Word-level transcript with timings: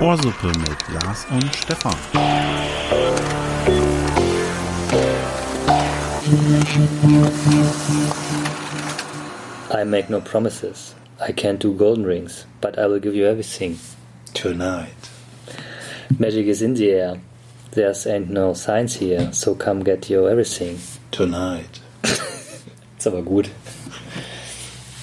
Ohrsuppe 0.00 0.48
mit 0.48 1.02
Lars 1.02 1.26
und 1.30 1.54
Stefan. 1.54 1.94
I 9.70 9.84
make 9.84 10.10
no 10.10 10.20
promises. 10.20 10.94
I 11.20 11.32
can't 11.32 11.60
do 11.60 11.72
golden 11.72 12.04
rings, 12.04 12.46
but 12.60 12.78
I 12.78 12.86
will 12.86 12.98
give 12.98 13.14
you 13.14 13.26
everything. 13.26 13.78
Tonight. 14.34 15.10
Magic 16.18 16.46
is 16.46 16.62
in 16.62 16.74
the 16.74 16.90
air. 16.90 17.20
There's 17.70 18.06
ain't 18.06 18.28
no 18.28 18.54
science 18.54 18.94
here, 18.96 19.32
so 19.32 19.54
come 19.54 19.82
get 19.82 20.10
your 20.10 20.28
everything. 20.28 20.78
Tonight. 21.10 21.80
Ist 22.98 23.06
aber 23.06 23.22
gut. 23.22 23.50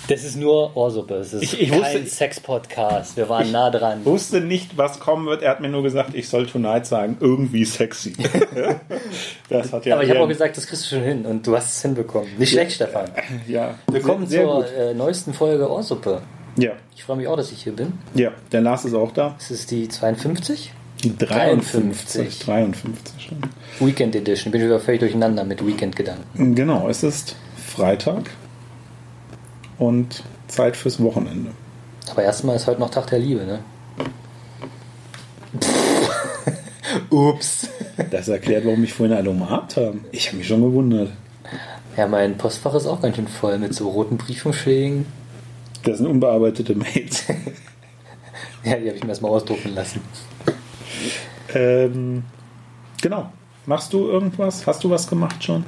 Das 0.09 0.23
ist 0.23 0.37
nur 0.37 0.75
Ohrsuppe. 0.75 1.15
Es 1.15 1.33
ist 1.33 1.43
Ich- 1.43 1.61
ich 1.61 1.69
kein 1.81 2.05
Sex-Podcast. 2.07 3.15
Wir 3.15 3.29
waren 3.29 3.51
nah 3.51 3.69
dran. 3.69 4.03
Wusste 4.05 4.41
nicht, 4.41 4.75
was 4.75 4.99
kommen 4.99 5.27
wird. 5.27 5.43
Er 5.43 5.51
hat 5.51 5.61
mir 5.61 5.69
nur 5.69 5.83
gesagt, 5.83 6.15
ich 6.15 6.27
soll 6.27 6.47
Tonight 6.47 6.87
sagen. 6.87 7.17
Irgendwie 7.19 7.63
sexy. 7.63 8.13
das 9.49 9.71
hat 9.71 9.85
ja 9.85 9.93
Aber 9.95 10.03
ich 10.03 10.09
habe 10.09 10.21
auch 10.21 10.27
gesagt, 10.27 10.57
das 10.57 10.65
kriegst 10.67 10.85
du 10.85 10.95
schon 10.95 11.03
hin. 11.03 11.25
Und 11.27 11.45
du 11.45 11.55
hast 11.55 11.69
es 11.75 11.81
hinbekommen. 11.83 12.27
Nicht 12.39 12.51
schlecht, 12.51 12.71
Stefan. 12.73 13.05
Ja, 13.47 13.75
Willkommen 13.87 14.25
sehr, 14.25 14.41
sehr 14.45 14.47
zur 14.47 14.73
äh, 14.77 14.93
neuesten 14.95 15.33
Folge 15.33 15.69
Ohrsuppe. 15.69 16.21
Ja, 16.57 16.71
Ich 16.95 17.03
freue 17.03 17.17
mich 17.17 17.27
auch, 17.27 17.37
dass 17.37 17.51
ich 17.51 17.63
hier 17.63 17.73
bin. 17.75 17.93
ja, 18.15 18.31
der 18.51 18.61
Lars 18.61 18.85
ist 18.85 18.95
auch 18.95 19.11
da. 19.11 19.35
Es 19.39 19.51
ist 19.51 19.69
die 19.71 19.87
52 19.87 20.73
Die 21.03 21.15
53. 21.15 22.39
53 22.39 23.29
schon. 23.29 23.87
Weekend 23.87 24.15
Edition. 24.15 24.51
Bin 24.51 24.61
wieder 24.63 24.79
völlig 24.79 24.99
durcheinander 25.01 25.43
mit 25.43 25.65
Weekend-Gedanken. 25.65 26.55
Genau, 26.55 26.89
es 26.89 27.03
ist 27.03 27.35
Freitag 27.67 28.23
und 29.79 30.23
Zeit 30.47 30.75
fürs 30.77 31.01
Wochenende. 31.01 31.51
Aber 32.11 32.23
erstmal 32.23 32.55
ist 32.55 32.67
heute 32.67 32.79
noch 32.79 32.89
Tag 32.91 33.07
der 33.07 33.19
Liebe, 33.19 33.45
ne? 33.45 33.59
Ups. 37.09 37.67
Das 38.11 38.27
erklärt, 38.27 38.65
warum 38.65 38.83
ich 38.83 38.93
vorhin 38.93 39.15
alle 39.15 39.29
umarmt 39.29 39.77
haben. 39.77 40.05
Ich 40.11 40.27
habe 40.27 40.37
mich 40.37 40.47
schon 40.47 40.61
gewundert. 40.61 41.11
Ja, 41.97 42.07
mein 42.07 42.37
Postfach 42.37 42.73
ist 42.75 42.85
auch 42.87 43.01
ganz 43.01 43.15
schön 43.15 43.27
voll 43.27 43.57
mit 43.57 43.73
so 43.73 43.89
roten 43.89 44.17
Briefumschlägen. 44.17 45.05
Das 45.83 45.97
sind 45.97 46.07
unbearbeitete 46.07 46.75
Mails. 46.75 47.23
Ja, 48.61 48.75
die 48.75 48.87
habe 48.87 48.97
ich 48.97 49.03
mir 49.03 49.09
erstmal 49.11 49.31
ausdrucken 49.31 49.73
lassen. 49.73 50.01
ähm, 51.53 52.23
genau. 53.01 53.31
Machst 53.65 53.93
du 53.93 54.05
irgendwas? 54.05 54.67
Hast 54.67 54.83
du 54.83 54.89
was 54.89 55.07
gemacht 55.07 55.41
schon? 55.41 55.63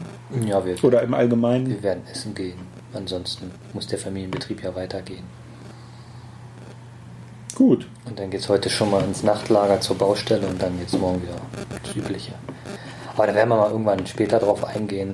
Ja, 0.45 0.65
wir, 0.65 0.75
Oder 0.83 1.01
im 1.01 1.13
Allgemeinen? 1.13 1.69
wir 1.69 1.81
werden 1.83 2.03
essen 2.11 2.35
gehen. 2.35 2.59
Ansonsten 2.93 3.51
muss 3.73 3.87
der 3.87 3.99
Familienbetrieb 3.99 4.63
ja 4.63 4.75
weitergehen. 4.75 5.23
Gut. 7.55 7.87
Und 8.05 8.17
dann 8.19 8.29
geht 8.31 8.41
es 8.41 8.49
heute 8.49 8.69
schon 8.69 8.91
mal 8.91 9.03
ins 9.03 9.23
Nachtlager 9.23 9.79
zur 9.81 9.97
Baustelle 9.97 10.47
und 10.47 10.61
dann 10.61 10.77
geht 10.79 10.87
es 10.87 10.97
morgen 10.97 11.21
wieder 11.21 11.35
das 11.83 11.95
Übliche. 11.95 12.33
Aber 13.15 13.27
da 13.27 13.35
werden 13.35 13.49
wir 13.49 13.57
mal 13.57 13.69
irgendwann 13.71 14.05
später 14.07 14.39
drauf 14.39 14.63
eingehen. 14.65 15.13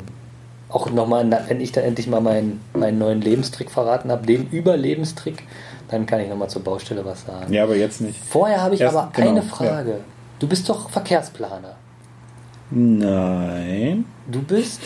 Auch 0.70 0.90
nochmal, 0.92 1.30
wenn 1.48 1.62
ich 1.62 1.72
dann 1.72 1.84
endlich 1.84 2.08
mal 2.08 2.22
meinen, 2.22 2.62
meinen 2.74 3.00
neuen 3.00 3.22
Lebenstrick 3.22 3.72
verraten 3.72 4.12
habe, 4.12 4.26
den 4.26 4.50
Überlebenstrick, 4.50 5.44
dann 5.90 6.06
kann 6.06 6.20
ich 6.20 6.30
nochmal 6.30 6.50
zur 6.50 6.64
Baustelle 6.64 7.06
was 7.06 7.26
sagen. 7.26 7.52
Ja, 7.54 7.64
aber 7.64 7.76
jetzt 7.76 8.02
nicht. 8.02 8.20
Vorher 8.24 8.62
habe 8.62 8.76
ich 8.76 8.82
Erst- 8.82 8.96
aber 8.96 9.12
genau, 9.14 9.30
eine 9.30 9.42
Frage. 9.42 10.02
Du 10.40 10.48
bist 10.48 10.68
doch 10.70 10.90
Verkehrsplaner. 10.90 11.76
Nein. 12.70 14.06
Du 14.28 14.42
bist 14.42 14.82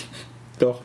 Doch. 0.62 0.82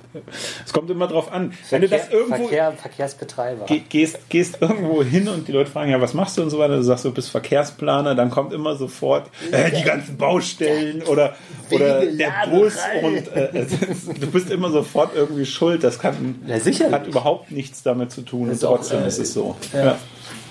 Es 0.64 0.72
kommt 0.72 0.88
immer 0.90 1.06
drauf 1.06 1.30
an. 1.30 1.52
Wenn 1.68 1.82
du 1.82 1.88
das 1.88 2.08
irgendwo 2.08 2.36
Verkehr, 2.48 2.72
Verkehrsbetreiber. 2.72 3.66
ge- 3.66 3.82
gehst, 3.86 4.18
gehst 4.30 4.56
irgendwo 4.62 5.02
hin 5.02 5.28
und 5.28 5.46
die 5.48 5.52
Leute 5.52 5.70
fragen, 5.70 5.90
ja, 5.90 6.00
was 6.00 6.14
machst 6.14 6.38
du 6.38 6.42
und 6.42 6.48
so 6.48 6.58
weiter, 6.58 6.76
du 6.76 6.82
sagst, 6.82 7.04
du 7.04 7.12
bist 7.12 7.28
Verkehrsplaner, 7.28 8.14
dann 8.14 8.30
kommt 8.30 8.54
immer 8.54 8.74
sofort 8.76 9.28
äh, 9.52 9.70
die 9.70 9.82
ganzen 9.82 10.16
Baustellen 10.16 11.02
oder, 11.02 11.34
oder 11.70 12.06
der 12.06 12.32
Bus 12.50 12.74
und 13.02 13.28
äh, 13.36 13.66
du 14.20 14.26
bist 14.30 14.50
immer 14.50 14.70
sofort 14.70 15.14
irgendwie 15.14 15.44
schuld. 15.44 15.84
Das 15.84 15.98
kann, 15.98 16.42
Ja, 16.46 16.56
hat 16.92 17.06
überhaupt 17.06 17.50
nichts 17.50 17.82
damit 17.82 18.10
zu 18.12 18.22
tun. 18.22 18.50
Ist 18.50 18.64
und 18.64 18.70
auch, 18.70 18.76
trotzdem 18.78 19.02
äh, 19.04 19.08
ist 19.08 19.18
es 19.18 19.34
so. 19.34 19.56
ja. 19.74 19.84
Ja. 19.84 19.98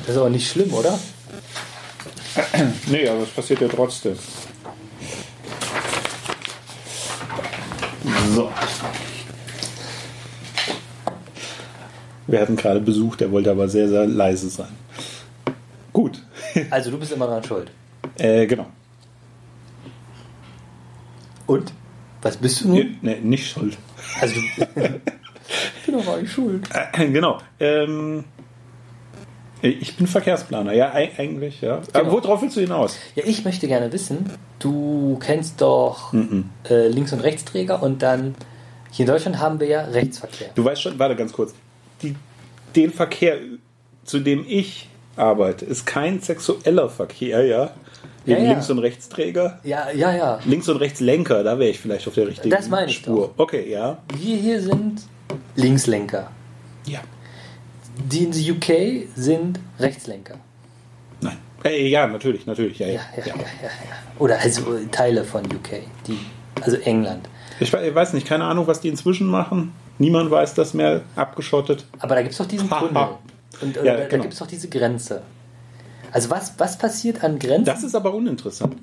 Das 0.01 0.09
ist 0.09 0.17
aber 0.21 0.29
nicht 0.29 0.47
schlimm, 0.47 0.71
oder? 0.73 0.99
Nee, 2.87 3.07
aber 3.07 3.23
es 3.23 3.29
passiert 3.29 3.61
ja 3.61 3.67
trotzdem. 3.69 4.15
So. 8.35 8.51
Wir 12.27 12.41
hatten 12.41 12.55
gerade 12.55 12.79
Besuch, 12.79 13.15
der 13.17 13.31
wollte 13.31 13.51
aber 13.51 13.67
sehr, 13.67 13.87
sehr 13.87 14.05
leise 14.07 14.49
sein. 14.49 14.69
Gut. 15.93 16.21
Also 16.71 16.91
du 16.91 16.97
bist 16.97 17.11
immer 17.11 17.27
dran 17.27 17.43
schuld. 17.43 17.71
Äh, 18.17 18.47
genau. 18.47 18.65
Und? 21.47 21.71
Was 22.21 22.37
bist 22.37 22.61
du 22.63 22.69
nun? 22.69 22.97
Nee, 23.01 23.19
nicht 23.21 23.47
schuld. 23.49 23.77
Also 24.19 24.35
du 24.35 24.41
ich 24.75 25.85
bin 25.85 25.95
doch 25.97 26.05
gar 26.05 26.17
nicht 26.17 26.31
schuld. 26.31 26.67
Äh, 26.93 27.07
genau. 27.09 27.37
Ähm, 27.59 28.23
ich 29.61 29.95
bin 29.95 30.07
Verkehrsplaner, 30.07 30.73
ja, 30.73 30.93
eig- 30.93 31.17
eigentlich, 31.19 31.61
ja. 31.61 31.81
Aber 31.93 32.03
Genau. 32.09 32.11
worauf 32.23 32.41
willst 32.41 32.55
du 32.57 32.61
hinaus? 32.61 32.97
Ja, 33.15 33.23
ich 33.25 33.45
möchte 33.45 33.67
gerne 33.67 33.91
wissen, 33.91 34.29
du 34.59 35.17
kennst 35.19 35.61
doch 35.61 36.13
äh, 36.69 36.87
Links- 36.87 37.13
und 37.13 37.19
Rechtsträger 37.21 37.81
und 37.81 38.01
dann 38.01 38.35
hier 38.91 39.05
in 39.05 39.11
Deutschland 39.11 39.39
haben 39.39 39.59
wir 39.59 39.67
ja 39.67 39.81
Rechtsverkehr. 39.85 40.49
Du 40.55 40.63
weißt 40.65 40.81
schon, 40.81 40.97
warte 40.99 41.15
ganz 41.15 41.31
kurz. 41.33 41.53
Die, 42.01 42.15
den 42.75 42.91
Verkehr, 42.91 43.37
zu 44.03 44.19
dem 44.19 44.45
ich 44.47 44.89
arbeite, 45.15 45.65
ist 45.65 45.85
kein 45.85 46.19
sexueller 46.21 46.89
Verkehr, 46.89 47.45
ja. 47.45 47.71
Wegen 48.25 48.39
Ja, 48.39 48.43
ja. 48.45 48.51
Links- 48.51 48.69
und 48.69 48.79
Rechtsträger. 48.79 49.59
Ja, 49.63 49.91
ja, 49.91 50.13
ja. 50.15 50.39
Links- 50.45 50.67
und 50.67 50.77
Rechtslenker, 50.77 51.43
da 51.43 51.59
wäre 51.59 51.69
ich 51.69 51.79
vielleicht 51.79 52.07
auf 52.07 52.15
der 52.15 52.27
richtigen 52.27 52.49
Das 52.49 52.69
meine 52.69 52.89
ich 52.89 52.97
Spur. 52.97 53.33
Okay, 53.37 53.69
ja. 53.69 53.99
Wir 54.17 54.37
hier 54.37 54.61
sind 54.61 55.01
Linkslenker. 55.55 56.31
Ja. 56.85 56.99
Die 58.11 58.23
in 58.23 58.33
the 58.33 58.51
UK 58.51 59.07
sind 59.15 59.59
Rechtslenker. 59.79 60.35
Nein. 61.21 61.37
Äh, 61.63 61.87
ja, 61.87 62.07
natürlich, 62.07 62.45
natürlich, 62.45 62.79
ja, 62.79 62.87
ja. 62.87 62.93
Ja, 62.93 63.01
ja, 63.25 63.25
ja. 63.25 63.33
ja. 63.33 63.69
Oder 64.19 64.39
also 64.39 64.79
Teile 64.91 65.23
von 65.23 65.45
UK. 65.45 65.83
Die, 66.07 66.19
also 66.61 66.77
England. 66.77 67.29
Ich 67.59 67.71
weiß 67.71 68.13
nicht, 68.13 68.27
keine 68.27 68.43
Ahnung, 68.45 68.67
was 68.67 68.81
die 68.81 68.89
inzwischen 68.89 69.27
machen. 69.27 69.71
Niemand 69.97 70.29
weiß 70.31 70.53
das 70.55 70.73
mehr, 70.73 71.01
abgeschottet. 71.15 71.85
Aber 71.99 72.15
da 72.15 72.21
gibt 72.21 72.33
es 72.33 72.37
doch 72.37 72.45
diesen. 72.47 72.69
Tunnel. 72.69 73.07
Und 73.61 73.77
oder, 73.77 73.85
Ja, 73.85 73.93
da, 73.93 74.01
da 74.01 74.07
genau. 74.07 74.23
gibt 74.23 74.33
es 74.33 74.39
doch 74.39 74.47
diese 74.47 74.67
Grenze. 74.67 75.21
Also 76.11 76.29
was, 76.29 76.53
was 76.57 76.77
passiert 76.77 77.23
an 77.23 77.39
Grenzen? 77.39 77.65
Das 77.65 77.83
ist 77.83 77.95
aber 77.95 78.13
uninteressant. 78.13 78.75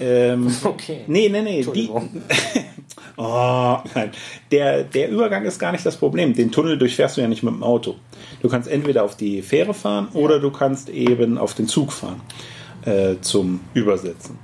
Ähm, 0.00 0.52
Okay. 0.64 1.00
Nee, 1.06 1.28
nee, 1.28 1.42
nee. 1.42 1.64
Die, 1.74 1.88
oh, 3.16 3.76
nein. 3.94 4.10
Der, 4.50 4.84
der 4.84 5.08
Übergang 5.10 5.44
ist 5.44 5.58
gar 5.58 5.72
nicht 5.72 5.84
das 5.84 5.96
Problem. 5.96 6.34
Den 6.34 6.50
Tunnel 6.50 6.78
durchfährst 6.78 7.16
du 7.16 7.20
ja 7.20 7.28
nicht 7.28 7.42
mit 7.42 7.52
dem 7.54 7.62
Auto. 7.62 7.96
Du 8.40 8.48
kannst 8.48 8.68
entweder 8.68 9.04
auf 9.04 9.16
die 9.16 9.42
Fähre 9.42 9.74
fahren 9.74 10.08
oder 10.14 10.40
du 10.40 10.50
kannst 10.50 10.88
eben 10.88 11.38
auf 11.38 11.54
den 11.54 11.68
Zug 11.68 11.92
fahren 11.92 12.20
äh, 12.84 13.16
zum 13.20 13.60
Übersetzen. 13.74 14.38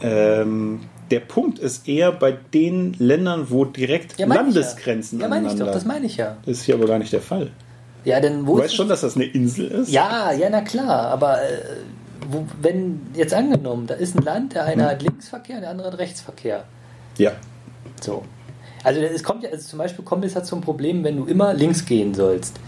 Ähm, 0.00 0.80
der 1.10 1.20
Punkt 1.20 1.58
ist 1.58 1.88
eher 1.88 2.12
bei 2.12 2.32
den 2.32 2.94
Ländern, 2.98 3.50
wo 3.50 3.64
direkt 3.64 4.18
Ja, 4.18 4.26
Landesgrenzen 4.26 5.18
Ja, 5.18 5.24
ja 5.26 5.28
meine 5.28 5.46
ich 5.46 5.52
doch, 5.54 5.60
aneinander- 5.60 5.72
das 5.74 5.84
meine 5.84 6.06
ich 6.06 6.16
ja. 6.16 6.36
Das 6.46 6.58
ist 6.58 6.62
hier 6.64 6.74
aber 6.76 6.86
gar 6.86 6.98
nicht 6.98 7.12
der 7.12 7.20
Fall. 7.22 7.50
Ja, 8.04 8.20
denn 8.20 8.46
wo 8.46 8.56
Du 8.56 8.62
weißt 8.62 8.74
schon, 8.74 8.88
dass 8.88 9.02
das 9.02 9.16
eine 9.16 9.24
Insel 9.26 9.66
ist? 9.68 9.90
Ja, 9.90 10.32
ja, 10.32 10.48
na 10.50 10.60
klar, 10.62 11.08
aber 11.08 11.42
äh, 11.42 11.58
wo, 12.30 12.46
wenn 12.62 13.00
jetzt 13.14 13.34
angenommen, 13.34 13.86
da 13.86 13.94
ist 13.94 14.16
ein 14.16 14.22
Land, 14.22 14.54
der 14.54 14.62
Hm. 14.66 14.72
eine 14.72 14.86
hat 14.86 15.02
Linksverkehr, 15.02 15.60
der 15.60 15.70
andere 15.70 15.88
hat 15.88 15.98
Rechtsverkehr. 15.98 16.64
Ja. 17.18 17.32
So. 18.00 18.24
Also 18.84 19.00
es 19.00 19.22
kommt 19.22 19.42
ja, 19.42 19.50
also 19.50 19.68
zum 19.68 19.78
Beispiel 19.78 20.04
kommt 20.04 20.24
es 20.24 20.32
ja 20.34 20.42
zum 20.42 20.62
Problem, 20.62 21.04
wenn 21.04 21.16
du 21.18 21.24
immer 21.26 21.52
links 21.52 21.84
gehen 21.84 22.14
sollst. 22.14 22.58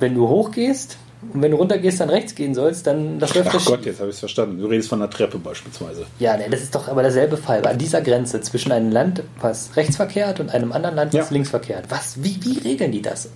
Wenn 0.00 0.14
du 0.14 0.28
hochgehst 0.28 0.96
und 1.32 1.42
wenn 1.42 1.50
du 1.50 1.56
runtergehst, 1.56 2.00
dann 2.00 2.10
rechts 2.10 2.34
gehen 2.34 2.54
sollst, 2.54 2.86
dann 2.86 3.18
das 3.18 3.34
läuft 3.34 3.50
Ach 3.52 3.64
Gott, 3.64 3.84
jetzt 3.84 3.98
habe 3.98 4.08
ich 4.08 4.14
es 4.14 4.20
verstanden. 4.20 4.58
Du 4.60 4.66
redest 4.66 4.88
von 4.88 5.02
einer 5.02 5.10
Treppe 5.10 5.38
beispielsweise. 5.38 6.06
Ja, 6.20 6.36
ne, 6.36 6.44
das 6.48 6.62
ist 6.62 6.74
doch 6.74 6.86
aber 6.88 7.02
derselbe 7.02 7.36
Fall. 7.36 7.66
An 7.66 7.76
dieser 7.76 8.00
Grenze 8.02 8.40
zwischen 8.40 8.70
einem 8.70 8.92
Land, 8.92 9.22
was 9.40 9.76
Rechtsverkehr 9.76 10.28
hat 10.28 10.38
und 10.38 10.50
einem 10.50 10.70
anderen 10.72 10.94
Land, 10.94 11.12
was 11.14 11.28
Ja. 11.28 11.32
Linksverkehr 11.34 11.78
hat. 11.78 11.90
Was, 11.90 12.22
wie, 12.22 12.38
wie 12.44 12.58
regeln 12.58 12.92
die 12.92 13.02
das? 13.02 13.30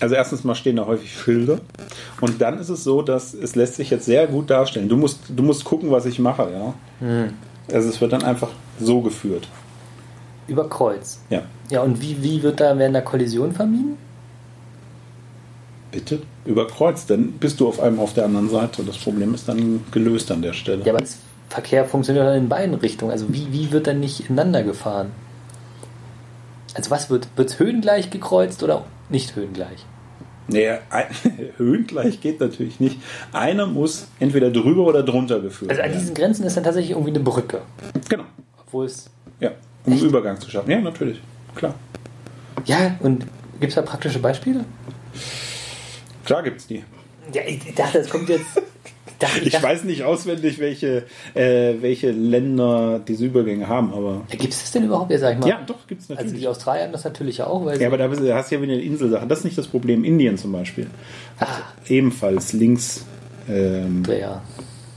Also 0.00 0.14
erstens 0.14 0.44
mal 0.44 0.54
stehen 0.54 0.76
da 0.76 0.86
häufig 0.86 1.12
Schilder 1.12 1.60
und 2.20 2.40
dann 2.40 2.58
ist 2.58 2.70
es 2.70 2.82
so, 2.84 3.02
dass 3.02 3.34
es 3.34 3.54
lässt 3.54 3.74
sich 3.76 3.90
jetzt 3.90 4.06
sehr 4.06 4.26
gut 4.26 4.48
darstellen. 4.50 4.88
Du 4.88 4.96
musst, 4.96 5.20
du 5.28 5.42
musst 5.42 5.64
gucken, 5.64 5.90
was 5.90 6.06
ich 6.06 6.18
mache, 6.18 6.50
ja. 6.50 6.74
Hm. 7.06 7.34
Also 7.72 7.88
es 7.90 8.00
wird 8.00 8.12
dann 8.12 8.24
einfach 8.24 8.48
so 8.80 9.02
geführt. 9.02 9.46
Über 10.48 10.68
Kreuz. 10.68 11.20
Ja. 11.28 11.42
Ja, 11.68 11.82
und 11.82 12.00
wie, 12.02 12.22
wie 12.22 12.42
wird 12.42 12.60
da, 12.60 12.76
werden 12.78 12.94
da 12.94 13.02
Kollisionen 13.02 13.52
vermieden? 13.54 13.98
Bitte? 15.92 16.22
Über 16.44 16.66
Kreuz, 16.68 17.06
dann 17.06 17.32
bist 17.32 17.60
du 17.60 17.68
auf 17.68 17.80
einem 17.80 17.98
auf 17.98 18.14
der 18.14 18.24
anderen 18.24 18.48
Seite. 18.48 18.82
Das 18.84 18.96
Problem 18.98 19.34
ist 19.34 19.48
dann 19.48 19.84
gelöst 19.90 20.30
an 20.30 20.42
der 20.42 20.52
Stelle. 20.52 20.84
Ja, 20.84 20.92
aber 20.92 21.00
das 21.00 21.18
Verkehr 21.48 21.84
funktioniert 21.84 22.26
dann 22.26 22.36
in 22.36 22.48
beiden 22.48 22.74
Richtungen. 22.76 23.10
Also 23.10 23.26
wie, 23.32 23.52
wie 23.52 23.72
wird 23.72 23.86
dann 23.88 23.98
nicht 24.00 24.20
ineinander 24.28 24.62
gefahren? 24.62 25.10
Also 26.74 26.90
was 26.90 27.10
wird 27.10 27.26
es 27.36 27.58
höhengleich 27.58 28.10
gekreuzt 28.10 28.62
oder 28.62 28.84
nicht 29.08 29.34
höhengleich? 29.34 29.84
Nee, 30.46 30.70
ein, 30.90 31.06
höhengleich 31.56 32.20
geht 32.20 32.40
natürlich 32.40 32.78
nicht. 32.78 32.98
Einer 33.32 33.66
muss 33.66 34.06
entweder 34.20 34.50
drüber 34.50 34.84
oder 34.84 35.02
drunter 35.02 35.40
geführt 35.40 35.70
Also 35.70 35.82
an 35.82 35.88
werden. 35.88 36.00
diesen 36.00 36.14
Grenzen 36.14 36.44
ist 36.44 36.56
dann 36.56 36.64
tatsächlich 36.64 36.92
irgendwie 36.92 37.10
eine 37.10 37.20
Brücke. 37.20 37.62
Genau. 38.08 38.24
Obwohl 38.64 38.86
es. 38.86 39.10
Ja, 39.40 39.50
um 39.86 39.92
einen 39.94 40.02
Übergang 40.02 40.40
zu 40.40 40.50
schaffen. 40.50 40.70
Ja, 40.70 40.80
natürlich. 40.80 41.20
Klar. 41.56 41.74
Ja, 42.66 42.94
und 43.00 43.26
gibt 43.58 43.70
es 43.70 43.74
da 43.74 43.82
praktische 43.82 44.18
Beispiele? 44.20 44.64
Klar 46.24 46.42
gibt's 46.42 46.66
die. 46.66 46.84
Ja, 47.32 47.42
ich 47.46 47.74
dachte, 47.74 47.98
es 47.98 48.10
kommt 48.10 48.28
jetzt. 48.28 48.46
Ich, 49.42 49.52
dachte, 49.52 49.66
weiß 49.66 49.84
nicht 49.84 50.02
auswendig, 50.04 50.58
welche, 50.60 51.04
äh, 51.34 51.74
welche 51.82 52.10
Länder 52.10 53.02
diese 53.06 53.26
Übergänge 53.26 53.68
haben, 53.68 53.92
aber. 53.92 54.22
Gibt 54.30 54.54
es 54.54 54.62
das 54.62 54.70
denn 54.72 54.84
überhaupt? 54.84 55.10
Ja, 55.10 55.18
sag 55.18 55.34
ich 55.34 55.40
mal. 55.40 55.46
Ja, 55.48 55.60
doch, 55.66 55.86
gibt's 55.86 56.08
Also 56.08 56.22
natürlich. 56.22 56.40
die 56.40 56.48
Australier 56.48 56.84
haben 56.84 56.92
das 56.92 57.04
natürlich 57.04 57.42
auch, 57.42 57.62
weil 57.66 57.78
Ja, 57.78 57.88
aber 57.88 57.98
da 57.98 58.08
hast 58.08 58.50
du 58.50 58.54
ja 58.54 58.62
wieder 58.62 58.72
eine 58.72 58.80
Inselsache. 58.80 59.26
Das 59.26 59.40
ist 59.40 59.44
nicht 59.44 59.58
das 59.58 59.66
Problem. 59.66 60.04
Indien 60.04 60.38
zum 60.38 60.52
Beispiel 60.52 60.86
hat 61.36 61.48
Ah. 61.48 61.62
ebenfalls 61.88 62.54
links, 62.54 63.04
ähm, 63.46 64.04
ja. 64.08 64.40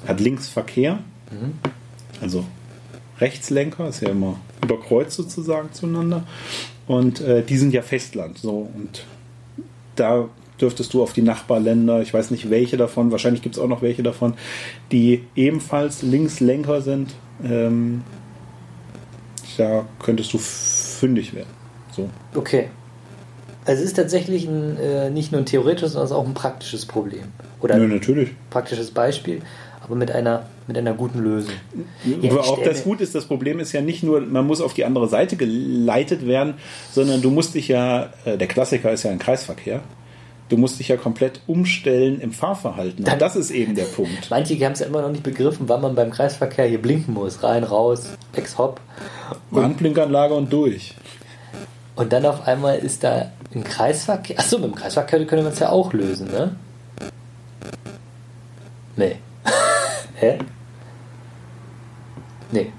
hat 0.07 0.21
Linksverkehr. 0.21 0.99
Mhm. 1.29 1.53
Also 2.21 2.45
Rechtslenker 3.19 3.89
ist 3.89 4.01
ja 4.01 4.09
immer 4.09 4.39
überkreuzt 4.63 5.17
sozusagen 5.17 5.73
zueinander. 5.73 6.23
Und 6.87 7.19
äh, 7.19 7.43
die 7.43 7.57
sind 7.57 7.73
ja 7.73 7.81
Festland. 7.81 8.37
So 8.37 8.69
und 8.73 9.05
da 9.97 10.29
dürftest 10.63 10.93
du 10.93 11.03
auf 11.03 11.13
die 11.13 11.21
Nachbarländer, 11.21 12.01
ich 12.01 12.13
weiß 12.13 12.31
nicht 12.31 12.49
welche 12.49 12.77
davon, 12.77 13.11
wahrscheinlich 13.11 13.41
gibt 13.41 13.55
es 13.55 13.61
auch 13.61 13.67
noch 13.67 13.81
welche 13.81 14.01
davon, 14.01 14.33
die 14.91 15.23
ebenfalls 15.35 16.01
Linkslenker 16.01 16.81
sind. 16.81 17.13
Ähm, 17.43 18.01
da 19.57 19.85
könntest 20.01 20.33
du 20.33 20.39
fündig 20.39 21.33
werden. 21.35 21.49
So. 21.91 22.09
Okay. 22.33 22.69
Also 23.65 23.81
es 23.81 23.89
ist 23.89 23.95
tatsächlich 23.95 24.47
ein, 24.47 24.77
äh, 24.77 25.09
nicht 25.09 25.31
nur 25.31 25.41
ein 25.41 25.45
theoretisches, 25.45 25.93
sondern 25.93 26.11
auch 26.13 26.25
ein 26.25 26.33
praktisches 26.33 26.85
Problem. 26.85 27.25
Oder 27.61 27.75
ein 27.75 27.89
natürlich. 27.89 28.31
praktisches 28.49 28.91
Beispiel, 28.91 29.41
aber 29.81 29.95
mit 29.95 30.11
einer, 30.11 30.47
mit 30.67 30.77
einer 30.77 30.93
guten 30.93 31.19
Lösung. 31.19 31.53
Ja, 32.03 32.31
Aber 32.31 32.41
auch 32.41 32.61
das 32.61 32.83
gut 32.83 32.99
ist, 32.99 33.15
das 33.15 33.25
Problem 33.25 33.59
ist 33.59 33.71
ja 33.71 33.81
nicht 33.81 34.03
nur, 34.03 34.19
man 34.21 34.45
muss 34.45 34.59
auf 34.59 34.73
die 34.73 34.83
andere 34.83 35.07
Seite 35.07 35.37
geleitet 35.37 36.27
werden, 36.27 36.55
sondern 36.91 37.21
du 37.21 37.31
musst 37.31 37.55
dich 37.55 37.69
ja, 37.69 38.09
äh, 38.25 38.37
der 38.37 38.47
Klassiker 38.47 38.91
ist 38.91 39.03
ja 39.03 39.11
ein 39.11 39.19
Kreisverkehr, 39.19 39.81
du 40.53 40.59
musst 40.59 40.79
dich 40.79 40.87
ja 40.89 40.97
komplett 40.97 41.41
umstellen 41.47 42.21
im 42.21 42.31
Fahrverhalten. 42.31 43.03
Dann- 43.03 43.17
das 43.17 43.35
ist 43.35 43.49
eben 43.49 43.73
der 43.75 43.85
Punkt. 43.85 44.29
Manche 44.29 44.53
haben 44.63 44.73
es 44.73 44.79
ja 44.79 44.85
immer 44.85 45.01
noch 45.01 45.09
nicht 45.09 45.23
begriffen, 45.23 45.67
wann 45.67 45.81
man 45.81 45.95
beim 45.95 46.11
Kreisverkehr 46.11 46.65
hier 46.67 46.79
blinken 46.81 47.13
muss. 47.15 47.41
Rein, 47.41 47.63
raus, 47.63 48.09
ex, 48.33 48.57
hopp. 48.57 48.79
Warnblinkanlage 49.49 50.33
und 50.35 50.53
durch. 50.53 50.93
Und 51.95 52.13
dann 52.13 52.25
auf 52.25 52.47
einmal 52.47 52.77
ist 52.77 53.03
da 53.03 53.31
ein 53.55 53.63
Kreisverkehr. 53.63 54.37
Achso, 54.39 54.57
mit 54.59 54.65
dem 54.67 54.75
Kreisverkehr 54.75 55.25
können 55.25 55.43
wir 55.43 55.51
es 55.51 55.59
ja 55.59 55.69
auch 55.69 55.91
lösen, 55.93 56.27
ne? 56.31 56.55
Nee. 58.95 59.15
Hä? 60.15 60.37
Nee. 62.51 62.71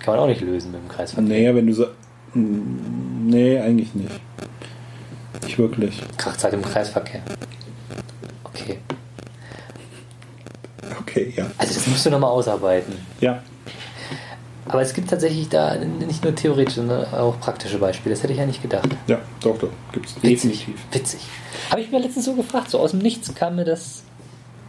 Kann 0.00 0.14
man 0.14 0.24
auch 0.24 0.26
nicht 0.26 0.40
lösen 0.40 0.72
mit 0.72 0.80
dem 0.82 0.88
Kreisverkehr. 0.88 1.28
Naja, 1.28 1.54
wenn 1.54 1.66
du 1.68 1.72
so. 1.74 1.86
Mm, 2.34 3.28
Nee, 3.28 3.58
eigentlich 3.60 3.94
nicht. 3.94 4.10
Nicht 5.44 5.58
wirklich. 5.58 6.02
Kracht 6.16 6.42
halt 6.44 6.54
im 6.54 6.62
Kreisverkehr. 6.62 7.22
Okay. 8.44 8.78
Okay, 11.00 11.32
ja. 11.36 11.50
Also 11.58 11.74
das 11.74 11.86
musst 11.86 12.06
du 12.06 12.10
nochmal 12.10 12.30
ausarbeiten. 12.30 12.94
Ja. 13.20 13.42
Aber 14.66 14.80
es 14.80 14.94
gibt 14.94 15.10
tatsächlich 15.10 15.48
da 15.48 15.74
nicht 15.76 16.22
nur 16.22 16.34
theoretische, 16.34 16.80
sondern 16.80 17.12
auch 17.12 17.38
praktische 17.40 17.78
Beispiele. 17.78 18.14
Das 18.14 18.22
hätte 18.22 18.32
ich 18.32 18.38
ja 18.38 18.46
nicht 18.46 18.62
gedacht. 18.62 18.88
Ja, 19.06 19.18
doch, 19.42 19.58
doch. 19.58 19.68
Gibt's 19.92 20.14
Witzig. 20.22 20.30
definitiv. 20.30 20.74
Witzig. 20.92 21.20
Habe 21.70 21.80
ich 21.80 21.90
mir 21.90 21.98
letztens 21.98 22.24
so 22.24 22.34
gefragt, 22.34 22.70
so 22.70 22.78
aus 22.78 22.92
dem 22.92 23.00
Nichts 23.00 23.34
kam 23.34 23.56
mir 23.56 23.64
das 23.64 24.04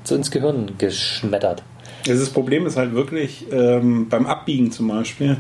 so 0.04 0.16
ins 0.16 0.32
Gehirn 0.32 0.72
geschmettert. 0.78 1.64
Das 2.06 2.30
Problem 2.32 2.66
ist 2.66 2.76
halt 2.76 2.94
wirklich 2.94 3.46
ähm, 3.52 4.10
beim 4.10 4.26
Abbiegen 4.26 4.72
zum 4.72 4.90
Beispiel, 4.90 5.38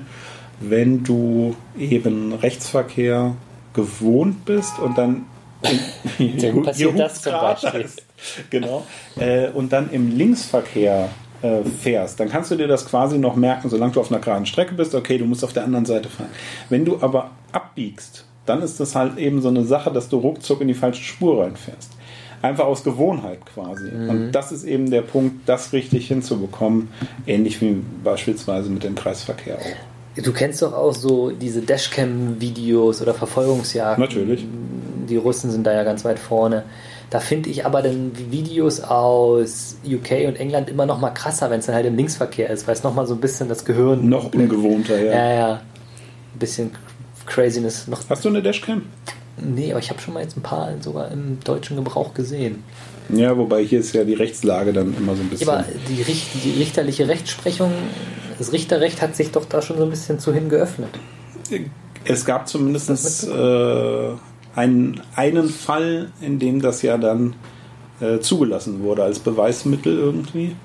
wenn 0.61 1.03
du 1.03 1.55
eben 1.77 2.31
Rechtsverkehr 2.33 3.35
gewohnt 3.73 4.45
bist 4.45 4.79
und 4.79 4.97
dann 4.97 5.25
Dann 5.61 6.63
passiert 6.63 6.99
das 6.99 7.21
zum. 7.21 7.33
Beispiel. 7.33 7.85
genau 8.49 8.85
äh, 9.17 9.49
und 9.49 9.73
dann 9.73 9.89
im 9.91 10.15
Linksverkehr 10.15 11.09
äh, 11.41 11.63
fährst, 11.63 12.19
dann 12.19 12.29
kannst 12.29 12.51
du 12.51 12.55
dir 12.55 12.67
das 12.67 12.85
quasi 12.85 13.17
noch 13.17 13.35
merken, 13.35 13.69
solange 13.69 13.93
du 13.93 13.99
auf 13.99 14.11
einer 14.11 14.21
geraden 14.21 14.45
Strecke 14.45 14.75
bist, 14.75 14.95
okay, 14.95 15.17
du 15.17 15.25
musst 15.25 15.43
auf 15.43 15.53
der 15.53 15.63
anderen 15.63 15.85
Seite 15.85 16.09
fahren. 16.09 16.29
Wenn 16.69 16.85
du 16.85 16.97
aber 17.01 17.31
abbiegst, 17.51 18.25
dann 18.45 18.61
ist 18.61 18.79
das 18.79 18.95
halt 18.95 19.17
eben 19.17 19.41
so 19.41 19.49
eine 19.49 19.63
Sache, 19.63 19.91
dass 19.91 20.09
du 20.09 20.17
ruckzuck 20.17 20.61
in 20.61 20.67
die 20.67 20.73
falsche 20.73 21.03
Spur 21.03 21.43
reinfährst. 21.43 21.91
Einfach 22.41 22.65
aus 22.65 22.83
Gewohnheit 22.83 23.39
quasi. 23.45 23.87
Und 23.87 24.33
das 24.33 24.51
ist 24.51 24.65
eben 24.65 24.91
der 24.91 25.01
Punkt, 25.01 25.47
das 25.47 25.71
richtig 25.71 26.09
hinzubekommen, 26.09 26.89
ähnlich 27.25 27.61
wie 27.61 27.81
beispielsweise 28.03 28.69
mit 28.69 28.83
dem 28.83 28.95
Kreisverkehr 28.95 29.57
auch. 29.59 29.92
Du 30.15 30.31
kennst 30.31 30.61
doch 30.61 30.73
auch 30.73 30.93
so 30.93 31.31
diese 31.31 31.61
Dashcam-Videos 31.61 33.01
oder 33.01 33.13
Verfolgungsjagden. 33.13 34.03
Natürlich. 34.03 34.45
Die 35.09 35.17
Russen 35.17 35.49
sind 35.51 35.65
da 35.65 35.73
ja 35.73 35.83
ganz 35.83 36.05
weit 36.05 36.19
vorne. 36.19 36.63
Da 37.09 37.19
finde 37.19 37.49
ich 37.49 37.65
aber 37.65 37.81
dann 37.81 38.11
Videos 38.31 38.79
aus 38.81 39.77
UK 39.85 40.27
und 40.27 40.39
England 40.39 40.69
immer 40.69 40.85
noch 40.85 40.99
mal 40.99 41.11
krasser, 41.11 41.49
wenn 41.49 41.59
es 41.59 41.67
dann 41.67 41.75
halt 41.75 41.85
im 41.85 41.95
Linksverkehr 41.95 42.49
ist, 42.49 42.67
weil 42.67 42.73
es 42.73 42.83
noch 42.83 42.93
mal 42.93 43.05
so 43.05 43.13
ein 43.13 43.21
bisschen 43.21 43.49
das 43.49 43.65
Gehirn 43.65 44.09
Noch 44.09 44.33
ungewohnter, 44.33 44.99
ja. 44.99 45.11
Ja, 45.13 45.33
ja. 45.33 45.53
Ein 45.53 46.39
bisschen 46.39 46.71
Craziness 47.25 47.87
noch. 47.87 48.01
Hast 48.09 48.25
du 48.25 48.29
eine 48.29 48.41
Dashcam? 48.41 48.83
Nee, 49.37 49.71
aber 49.71 49.79
ich 49.79 49.89
habe 49.89 49.99
schon 49.99 50.13
mal 50.13 50.21
jetzt 50.21 50.37
ein 50.37 50.41
paar 50.41 50.69
sogar 50.79 51.11
im 51.11 51.39
deutschen 51.43 51.75
Gebrauch 51.75 52.13
gesehen. 52.13 52.63
Ja, 53.09 53.37
wobei 53.37 53.63
hier 53.63 53.79
ist 53.79 53.93
ja 53.93 54.03
die 54.03 54.13
Rechtslage 54.13 54.73
dann 54.73 54.95
immer 54.95 55.15
so 55.15 55.21
ein 55.21 55.29
bisschen. 55.29 55.49
Aber 55.49 55.65
die, 55.89 56.01
Richt 56.01 56.27
die 56.43 56.51
richterliche 56.51 57.07
Rechtsprechung, 57.07 57.71
das 58.37 58.51
Richterrecht 58.51 59.01
hat 59.01 59.15
sich 59.15 59.31
doch 59.31 59.45
da 59.45 59.61
schon 59.61 59.77
so 59.77 59.83
ein 59.83 59.89
bisschen 59.89 60.19
zu 60.19 60.33
hin 60.33 60.49
geöffnet. 60.49 60.89
Es 62.05 62.25
gab 62.25 62.47
zumindest 62.47 63.27
äh, 63.27 64.11
einen, 64.55 65.01
einen 65.15 65.49
Fall, 65.49 66.11
in 66.21 66.39
dem 66.39 66.61
das 66.61 66.81
ja 66.81 66.97
dann 66.97 67.35
äh, 68.01 68.19
zugelassen 68.19 68.81
wurde 68.81 69.03
als 69.03 69.19
Beweismittel 69.19 69.97
irgendwie. 69.97 70.55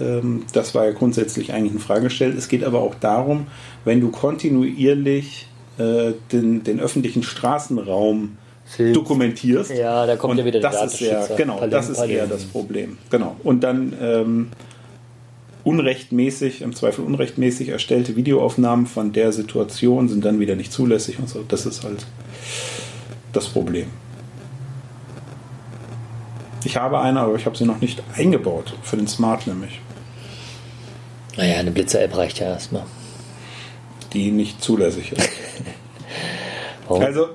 Ähm, 0.00 0.44
das 0.52 0.74
war 0.74 0.86
ja 0.86 0.92
grundsätzlich 0.92 1.52
eigentlich 1.52 1.72
in 1.74 1.78
Frage 1.78 2.04
gestellt. 2.04 2.36
Es 2.36 2.48
geht 2.48 2.64
aber 2.64 2.80
auch 2.80 2.94
darum, 2.94 3.46
wenn 3.84 4.00
du 4.00 4.10
kontinuierlich 4.10 5.48
äh, 5.78 6.12
den, 6.32 6.64
den 6.64 6.80
öffentlichen 6.80 7.22
Straßenraum 7.22 8.36
Filmst. 8.68 8.96
dokumentierst. 8.96 9.70
Ja, 9.70 10.06
da 10.06 10.16
kommt 10.16 10.32
Und 10.32 10.38
ja 10.38 10.44
wieder 10.44 10.60
der 10.60 10.70
das 10.70 10.94
ist 10.94 11.00
ja, 11.00 11.26
genau, 11.36 11.56
Palim, 11.56 11.70
das 11.70 11.88
ist 11.88 11.98
Palim. 11.98 12.16
eher 12.16 12.26
das 12.26 12.44
Problem. 12.44 12.98
Genau. 13.10 13.36
Und 13.42 13.64
dann 13.64 13.94
ähm, 14.00 14.48
unrechtmäßig, 15.64 16.62
im 16.62 16.74
Zweifel 16.74 17.04
unrechtmäßig 17.04 17.70
erstellte 17.70 18.16
Videoaufnahmen 18.16 18.86
von 18.86 19.12
der 19.12 19.32
Situation 19.32 20.08
sind 20.08 20.24
dann 20.24 20.38
wieder 20.38 20.54
nicht 20.54 20.72
zulässig 20.72 21.18
und 21.18 21.28
so. 21.28 21.44
Das 21.48 21.66
ist 21.66 21.84
halt 21.84 22.06
das 23.32 23.48
Problem. 23.48 23.86
Ich 26.64 26.76
habe 26.76 27.00
eine, 27.00 27.20
aber 27.20 27.36
ich 27.36 27.46
habe 27.46 27.56
sie 27.56 27.64
noch 27.64 27.80
nicht 27.80 28.02
eingebaut. 28.16 28.74
Für 28.82 28.96
den 28.96 29.06
Smart 29.06 29.46
nämlich. 29.46 29.80
Naja, 31.36 31.56
eine 31.56 31.70
Blitzer-App 31.70 32.16
reicht 32.16 32.40
ja 32.40 32.48
erstmal. 32.48 32.82
Die 34.12 34.30
nicht 34.30 34.62
zulässig 34.62 35.12
ist. 35.12 35.28
Also, 36.88 37.28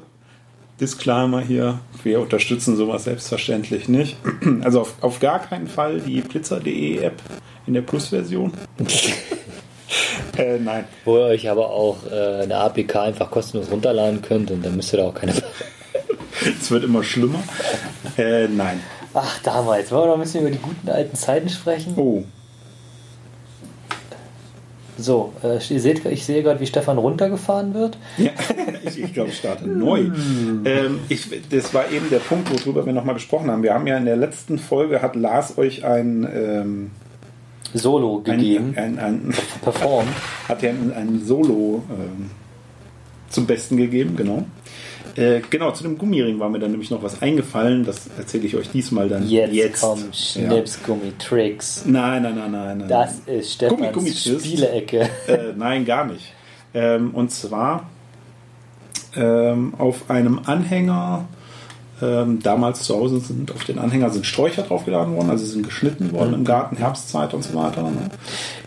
Disclaimer 0.80 1.42
hier, 1.42 1.80
wir 2.04 2.20
unterstützen 2.20 2.76
sowas 2.76 3.04
selbstverständlich 3.04 3.88
nicht. 3.88 4.18
Also 4.64 4.82
auf, 4.82 4.96
auf 5.02 5.20
gar 5.20 5.40
keinen 5.40 5.68
Fall 5.68 6.00
die 6.00 6.22
blitzer.de 6.22 7.00
App 7.00 7.22
in 7.68 7.74
der 7.74 7.82
Plus-Version. 7.82 8.54
äh, 10.38 10.58
nein. 10.60 10.86
Wo 11.06 11.18
ihr 11.18 11.26
euch 11.26 11.50
aber 11.50 11.70
auch 11.70 11.98
äh, 12.10 12.44
eine 12.44 12.58
APK 12.58 12.96
einfach 12.96 13.30
kostenlos 13.30 13.70
runterladen 13.72 14.22
könnt 14.22 14.52
und 14.52 14.66
dann 14.66 14.76
müsst 14.76 14.94
ihr 14.94 14.98
da 14.98 15.06
auch 15.06 15.14
keine. 15.14 15.34
Es 16.60 16.72
wird 16.72 16.84
immer 16.84 17.04
schlimmer. 17.04 17.42
Äh, 18.18 18.48
nein. 18.48 18.82
Ach, 19.14 19.40
damals. 19.44 19.92
Wollen 19.92 20.04
wir 20.04 20.08
noch 20.08 20.14
ein 20.16 20.22
bisschen 20.22 20.42
über 20.42 20.52
die 20.52 20.58
guten 20.58 20.90
alten 20.90 21.16
Zeiten 21.16 21.48
sprechen? 21.48 21.94
Oh. 21.96 22.24
So, 24.98 25.34
äh, 25.44 25.56
ihr 25.56 25.80
seht, 25.82 26.06
ich 26.06 26.26
sehe 26.26 26.44
gerade, 26.44 26.60
wie 26.60 26.68
Stefan 26.68 26.98
runtergefahren 26.98 27.74
wird. 27.74 27.98
Ja, 28.18 28.32
ich, 28.84 29.02
ich 29.02 29.14
glaube, 29.14 29.30
ich 29.30 29.38
starte 29.38 29.68
neu. 29.68 30.12
Ähm, 30.66 31.00
ich, 31.10 31.28
das 31.50 31.74
war 31.74 31.92
eben 31.92 32.10
der 32.10 32.20
Punkt, 32.20 32.52
worüber 32.52 32.86
wir 32.86 32.94
nochmal 32.94 33.16
gesprochen 33.16 33.50
haben. 33.50 33.64
Wir 33.64 33.74
haben 33.74 33.88
ja 33.88 33.98
in 33.98 34.06
der 34.06 34.18
letzten 34.18 34.60
Folge, 34.60 35.02
hat 35.02 35.16
Lars 35.16 35.58
euch 35.58 35.84
ein, 35.84 36.28
ähm, 36.32 36.92
Solo 37.74 38.20
gegeben, 38.20 38.74
ein, 38.76 39.00
ein, 39.00 39.00
ein, 39.00 39.34
performt. 39.64 40.10
hat 40.48 40.62
ja 40.62 40.70
ein, 40.70 40.94
ein 40.96 41.22
Solo 41.26 41.84
ähm, 41.90 42.30
zum 43.34 43.46
Besten 43.46 43.78
gegeben, 43.78 44.16
genau. 44.16 44.46
Äh, 45.16 45.42
genau, 45.50 45.72
zu 45.72 45.84
dem 45.84 45.98
Gummiring 45.98 46.40
war 46.40 46.50
mir 46.50 46.60
dann 46.60 46.72
nämlich 46.72 46.90
noch 46.90 47.04
was 47.04 47.22
eingefallen. 47.22 47.86
Das 47.86 48.10
erzähle 48.18 48.46
ich 48.48 48.56
euch 48.56 48.70
diesmal 48.72 49.10
dann 49.10 49.28
Jetzt, 49.30 49.54
jetzt. 49.54 49.82
kommen 49.82 50.12
Schnips, 50.12 50.80
Gummi, 50.84 51.14
Tricks. 51.20 51.84
Ja. 51.86 51.92
Nein, 51.92 52.24
nein, 52.24 52.36
nein, 52.36 52.52
nein, 52.52 52.78
nein. 52.80 52.88
Das 52.88 53.20
ist 53.20 53.26
Gummi, 53.28 53.44
Stefans 53.86 53.94
Gummitwist. 53.94 54.46
Spielecke. 54.46 55.10
äh, 55.28 55.54
nein, 55.56 55.86
gar 55.86 56.06
nicht. 56.06 56.34
Ähm, 56.74 57.12
und 57.12 57.30
zwar 57.32 57.90
ähm, 59.16 59.76
auf 59.78 60.10
einem 60.10 60.40
Anhänger 60.46 61.28
ähm, 62.04 62.40
damals 62.44 62.84
zu 62.84 62.96
Hause 62.96 63.20
sind 63.20 63.52
auf 63.52 63.64
den 63.64 63.80
Anhänger 63.80 64.10
sind 64.10 64.26
Sträucher 64.26 64.64
draufgeladen 64.64 65.16
worden, 65.16 65.30
also 65.30 65.46
sind 65.46 65.64
geschnitten 65.66 66.12
worden 66.12 66.34
im 66.34 66.44
Garten, 66.44 66.76
Herbstzeit 66.76 67.34
und 67.34 67.44
so 67.44 67.54
weiter. 67.56 67.84
Ne? 67.84 68.10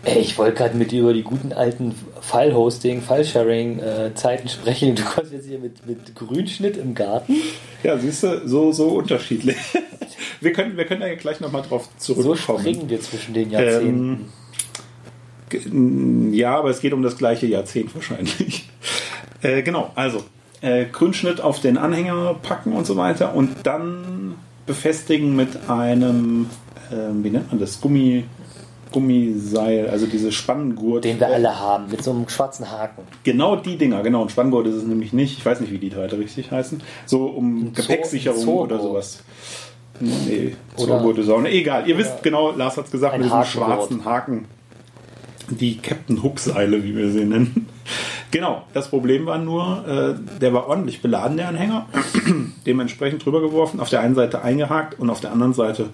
Ey, 0.05 0.19
ich 0.19 0.37
wollte 0.37 0.55
gerade 0.57 0.75
mit 0.77 0.91
dir 0.91 1.01
über 1.01 1.13
die 1.13 1.23
guten 1.23 1.53
alten 1.53 1.93
File-Hosting, 2.21 3.01
File-Sharing-Zeiten 3.01 4.49
sprechen. 4.49 4.95
Du 4.95 5.03
kommst 5.03 5.31
jetzt 5.31 5.45
hier 5.47 5.59
mit, 5.59 5.85
mit 5.85 6.15
Grünschnitt 6.15 6.77
im 6.77 6.95
Garten. 6.95 7.35
Ja, 7.83 7.97
siehst 7.97 8.23
du, 8.23 8.47
so, 8.47 8.71
so 8.71 8.87
unterschiedlich. 8.89 9.57
Wir 10.41 10.53
können, 10.53 10.77
wir 10.77 10.85
können 10.85 11.01
da 11.01 11.07
ja 11.07 11.15
gleich 11.15 11.39
nochmal 11.39 11.63
drauf 11.63 11.89
So 11.97 12.13
zurückkommen. 12.13 12.59
springen 12.59 12.89
wir 12.89 13.01
zwischen 13.01 13.33
den 13.33 13.49
Jahrzehnten. 13.49 14.25
G- 15.49 16.37
Ja, 16.37 16.57
aber 16.57 16.69
es 16.69 16.79
geht 16.79 16.93
um 16.93 17.01
das 17.01 17.17
gleiche 17.17 17.47
Jahrzehnt 17.47 17.93
wahrscheinlich. 17.95 18.69
Äh, 19.43 19.61
genau, 19.61 19.91
also 19.93 20.23
äh, 20.61 20.85
Grünschnitt 20.85 21.41
auf 21.41 21.59
den 21.59 21.77
Anhänger 21.77 22.35
packen 22.41 22.73
und 22.73 22.85
so 22.85 22.97
weiter 22.97 23.33
und 23.35 23.49
dann 23.63 24.35
befestigen 24.65 25.35
mit 25.35 25.69
einem, 25.69 26.49
ähm, 26.91 27.23
wie 27.23 27.29
nennt 27.29 27.49
man 27.51 27.59
das, 27.59 27.79
Gummi, 27.79 28.25
Gummiseil, 28.91 29.89
also 29.89 30.05
diese 30.07 30.31
Spanngurt. 30.31 31.03
den 31.03 31.19
wir 31.19 31.27
alle 31.27 31.59
haben, 31.59 31.89
mit 31.89 32.03
so 32.03 32.11
einem 32.11 32.27
schwarzen 32.29 32.71
Haken. 32.71 33.03
Genau 33.23 33.55
die 33.57 33.77
Dinger, 33.77 34.01
genau. 34.01 34.21
Und 34.21 34.31
Spanngurt 34.31 34.67
ist 34.67 34.75
es 34.75 34.83
nämlich 34.83 35.13
nicht. 35.13 35.37
Ich 35.37 35.45
weiß 35.45 35.59
nicht, 35.59 35.71
wie 35.71 35.77
die 35.77 35.89
Teile 35.89 36.17
richtig 36.17 36.51
heißen. 36.51 36.81
So 37.05 37.25
um 37.25 37.67
Ein 37.67 37.73
Gepäcksicherung 37.73 38.39
ein 38.39 38.45
Zoogurt. 38.45 38.71
oder 38.71 38.81
sowas. 38.81 39.23
Nee, 39.99 40.55
Oder- 40.77 40.99
Zoogurt 40.99 41.17
ist 41.19 41.29
auch 41.29 41.41
nicht. 41.41 41.53
Egal, 41.53 41.87
ihr 41.87 41.97
wisst 41.97 42.23
genau, 42.23 42.51
Lars 42.51 42.77
hat 42.77 42.85
es 42.85 42.91
gesagt, 42.91 43.13
ein 43.13 43.21
mit 43.21 43.29
diesem 43.29 43.43
schwarzen 43.43 44.05
Haken. 44.05 44.45
Die 45.49 45.77
Captain 45.77 46.21
Hook 46.23 46.39
Seile, 46.39 46.83
wie 46.83 46.95
wir 46.95 47.09
sie 47.09 47.25
nennen. 47.25 47.67
Genau, 48.29 48.63
das 48.73 48.89
Problem 48.89 49.25
war 49.25 49.37
nur, 49.37 49.85
äh, 49.87 50.39
der 50.39 50.53
war 50.53 50.67
ordentlich 50.67 51.01
beladen, 51.01 51.37
der 51.37 51.47
Anhänger. 51.47 51.87
Dementsprechend 52.65 53.25
drüber 53.25 53.41
geworfen, 53.41 53.79
auf 53.79 53.89
der 53.89 54.01
einen 54.01 54.15
Seite 54.15 54.41
eingehakt 54.41 54.99
und 54.99 55.09
auf 55.09 55.21
der 55.21 55.31
anderen 55.31 55.53
Seite 55.53 55.89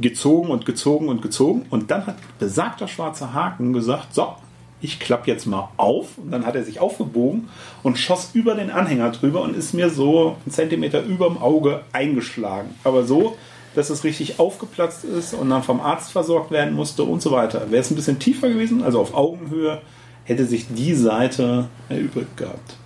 gezogen 0.00 0.50
und 0.50 0.64
gezogen 0.64 1.08
und 1.08 1.22
gezogen. 1.22 1.66
Und 1.70 1.90
dann 1.90 2.06
hat 2.06 2.16
besagter 2.38 2.86
schwarze 2.86 3.34
Haken 3.34 3.72
gesagt, 3.72 4.14
so, 4.14 4.34
ich 4.80 5.00
klappe 5.00 5.30
jetzt 5.30 5.46
mal 5.46 5.70
auf. 5.76 6.18
Und 6.18 6.30
dann 6.30 6.46
hat 6.46 6.54
er 6.54 6.64
sich 6.64 6.80
aufgebogen 6.80 7.48
und 7.82 7.98
schoss 7.98 8.30
über 8.34 8.54
den 8.54 8.70
Anhänger 8.70 9.10
drüber 9.10 9.42
und 9.42 9.56
ist 9.56 9.74
mir 9.74 9.90
so 9.90 10.36
einen 10.44 10.52
Zentimeter 10.52 11.02
über 11.02 11.28
dem 11.28 11.38
Auge 11.38 11.80
eingeschlagen. 11.92 12.74
Aber 12.84 13.04
so, 13.04 13.36
dass 13.74 13.90
es 13.90 14.04
richtig 14.04 14.38
aufgeplatzt 14.38 15.04
ist 15.04 15.34
und 15.34 15.50
dann 15.50 15.62
vom 15.62 15.80
Arzt 15.80 16.12
versorgt 16.12 16.50
werden 16.50 16.74
musste 16.74 17.04
und 17.04 17.22
so 17.22 17.30
weiter. 17.30 17.70
Wäre 17.70 17.80
es 17.80 17.90
ein 17.90 17.96
bisschen 17.96 18.18
tiefer 18.18 18.48
gewesen, 18.48 18.82
also 18.82 19.00
auf 19.00 19.14
Augenhöhe, 19.14 19.80
hätte 20.24 20.46
sich 20.46 20.66
die 20.68 20.94
Seite 20.94 21.68
erübrigt 21.88 22.36
gehabt. 22.36 22.76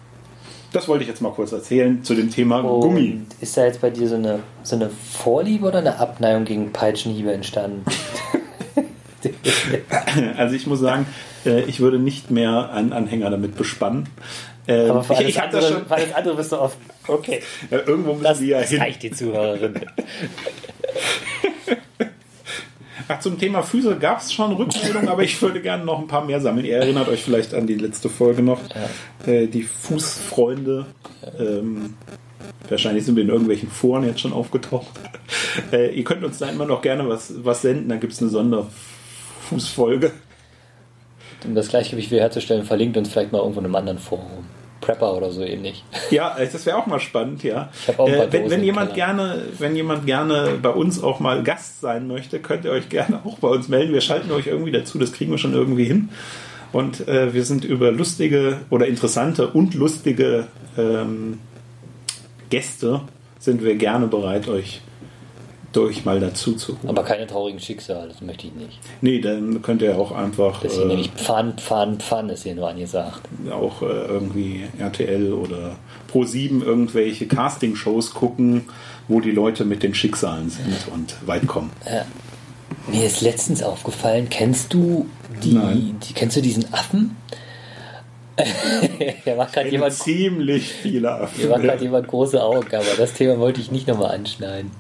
Das 0.73 0.89
wollte 0.89 1.05
ich 1.05 1.09
jetzt 1.09 1.23
mal 1.23 1.33
kurz 1.33 1.53
erzählen 1.53 2.03
zu 2.05 2.15
dem 2.15 2.31
Thema 2.31 2.61
Gummi. 2.63 3.13
Und 3.13 3.27
ist 3.41 3.57
da 3.57 3.65
jetzt 3.65 3.81
bei 3.81 3.91
dir 3.91 4.09
so 4.09 4.17
eine, 4.17 4.41
so 4.63 4.77
eine 4.77 4.91
Vorliebe 4.91 5.67
oder 5.67 5.79
eine 5.79 5.99
Abneigung 5.99 6.45
gegen 6.45 6.73
Peitschenhiebe 6.73 7.33
entstanden? 7.33 7.85
Also 10.37 10.55
ich 10.55 10.67
muss 10.69 10.79
sagen, 10.79 11.07
äh, 11.45 11.63
ich 11.63 11.81
würde 11.81 11.99
nicht 11.99 12.31
mehr 12.31 12.71
einen 12.73 12.93
Anhänger 12.93 13.29
damit 13.31 13.57
bespannen. 13.57 14.09
Ähm, 14.69 14.91
Aber 14.91 15.03
für 15.03 15.13
ich, 15.15 15.19
alles, 15.19 15.29
ich 15.31 15.35
das 15.35 15.45
andere, 15.45 15.73
schon, 15.73 15.87
für 15.87 15.95
alles 15.95 16.15
andere 16.15 16.37
bist 16.37 16.53
du 16.53 16.61
oft. 16.61 16.79
Okay, 17.09 17.43
ja, 17.71 17.79
irgendwo 17.79 18.13
müssen 18.13 18.25
das, 18.25 18.39
die 18.39 18.47
ja 18.47 18.61
das 18.61 18.71
hin. 18.71 18.81
reicht 18.81 19.03
die 19.03 19.11
Zuhörerin. 19.11 19.81
Ach, 23.09 23.21
zum 23.21 23.39
Thema 23.39 23.63
Füße 23.63 23.97
gab 23.97 24.21
es 24.21 24.33
schon 24.33 24.53
Rückmeldungen, 24.53 25.09
aber 25.09 25.23
ich 25.23 25.41
würde 25.41 25.63
gerne 25.63 25.85
noch 25.85 26.01
ein 26.01 26.09
paar 26.09 26.25
mehr 26.25 26.41
sammeln. 26.41 26.67
Ihr 26.67 26.79
erinnert 26.79 27.09
euch 27.09 27.23
vielleicht 27.23 27.55
an 27.55 27.67
die 27.67 27.77
letzte 27.77 28.09
Folge 28.09 28.43
noch. 28.43 28.61
Äh, 29.27 29.47
die 29.47 29.63
Fußfreunde. 29.63 30.87
Ähm, 31.39 31.95
wahrscheinlich 32.69 33.05
sind 33.05 33.15
wir 33.15 33.23
in 33.23 33.29
irgendwelchen 33.29 33.71
Foren 33.71 34.05
jetzt 34.05 34.21
schon 34.21 34.33
aufgetaucht. 34.33 34.89
Äh, 35.73 35.97
ihr 35.97 36.05
könnt 36.05 36.23
uns 36.23 36.37
da 36.37 36.51
immer 36.51 36.67
noch 36.67 36.83
gerne 36.83 37.09
was, 37.09 37.33
was 37.43 37.63
senden. 37.63 37.89
Da 37.89 37.97
gibt 37.97 38.13
es 38.13 38.21
eine 38.21 38.31
Sonderfußfolge. 38.31 40.13
Um 41.45 41.55
das 41.55 41.69
Gleichgewicht 41.69 42.11
wiederherzustellen, 42.11 42.65
verlinkt 42.65 42.97
uns 42.99 43.09
vielleicht 43.09 43.33
mal 43.33 43.39
irgendwo 43.39 43.61
in 43.61 43.65
einem 43.65 43.75
anderen 43.75 43.99
Forum. 43.99 44.45
Prepper 44.81 45.17
oder 45.17 45.31
so 45.31 45.43
ähnlich. 45.43 45.85
Ja, 46.11 46.37
äh, 46.37 46.49
das 46.51 46.67
wäre 46.67 46.77
auch 46.77 46.87
mal 46.87 47.01
spannend, 47.01 47.43
ja. 47.43 47.71
Äh, 47.89 48.27
wenn, 48.31 48.51
wenn, 48.51 48.63
jemand 48.63 48.95
gerne, 48.95 49.43
wenn 49.59 49.75
jemand 49.75 50.07
gerne 50.07 50.59
bei 50.61 50.71
uns 50.71 51.03
auch 51.03 51.21
mal 51.21 51.43
Gast 51.43 51.81
sein 51.81 52.07
möchte, 52.07 52.39
könnt 52.39 52.65
ihr 52.65 52.71
euch 52.71 52.89
gerne 52.89 53.21
auch 53.25 53.39
bei 53.39 53.49
uns 53.49 53.69
melden. 53.69 53.93
Wir 53.93 54.01
schalten 54.01 54.31
euch 54.31 54.47
irgendwie 54.47 54.73
dazu, 54.73 54.99
das 54.99 55.13
kriegen 55.13 55.31
wir 55.31 55.39
schon 55.39 55.55
irgendwie 55.55 55.85
hin. 55.85 56.11
Und 56.73 57.09
äh, 57.09 57.33
wir 57.33 57.45
sind 57.45 57.65
über 57.65 57.91
lustige 57.91 58.59
oder 58.71 58.87
interessante 58.87 59.49
und 59.49 59.75
lustige 59.75 60.47
ähm, 60.77 61.39
Gäste 62.51 63.01
sind 63.39 63.65
wir 63.65 63.77
gerne 63.77 64.07
bereit, 64.07 64.49
euch 64.49 64.83
durch 65.77 66.05
mal 66.05 66.19
dazu 66.21 66.55
zu 66.55 66.73
holen. 66.73 66.89
Aber 66.89 67.05
keine 67.05 67.27
traurigen 67.27 67.61
Schicksale, 67.61 68.09
das 68.09 68.21
möchte 68.21 68.47
ich 68.47 68.55
nicht. 68.55 68.79
nee, 69.01 69.21
dann 69.21 69.61
könnt 69.63 69.83
ihr 69.83 69.99
auch 69.99 70.13
einfach 70.13 70.61
Das 70.63 70.75
hier 70.75 70.85
äh, 70.85 70.87
nämlich 70.87 71.11
Pfann, 71.11 71.59
Pfann, 71.59 72.01
Pfann 72.01 72.29
ist 72.31 72.45
hier 72.45 72.55
nur 72.55 72.69
angesagt. 72.69 73.21
auch 73.51 73.83
äh, 73.83 73.87
irgendwie 73.87 74.65
RTL 74.79 75.33
oder 75.33 75.77
Pro7 76.13 76.63
irgendwelche 76.63 77.27
Castingshows 77.27 78.15
gucken, 78.15 78.65
wo 79.09 79.21
die 79.21 79.33
Leute 79.33 79.65
mit 79.65 79.83
den 79.83 79.95
Schicksalen 79.95 80.51
sind 80.51 80.89
und 80.93 81.17
weit 81.27 81.47
kommen. 81.47 81.71
Mir 82.89 83.05
ist 83.05 83.21
letztens 83.21 83.63
aufgefallen, 83.63 84.29
kennst 84.31 84.73
du 84.73 85.07
die, 85.43 85.53
Nein. 85.53 85.97
die 86.09 86.15
kennst 86.15 86.37
du 86.37 86.41
diesen 86.41 86.73
Affen? 86.73 87.17
Hier 89.25 89.35
macht 89.37 89.55
gerade 89.55 89.71
jemand, 89.71 89.95
ziemlich 89.95 90.69
viele 90.69 91.29
hier 91.37 91.49
macht 91.49 91.61
gerade 91.63 91.73
Affen. 91.75 91.83
jemand 91.85 92.09
große 92.09 92.43
Augen, 92.43 92.67
aber 92.75 92.85
das 92.99 93.15
Thema 93.15 93.39
wollte 93.39 93.61
ich 93.61 93.71
nicht 93.71 93.89
nochmal 93.89 94.15
anschneiden. 94.15 94.71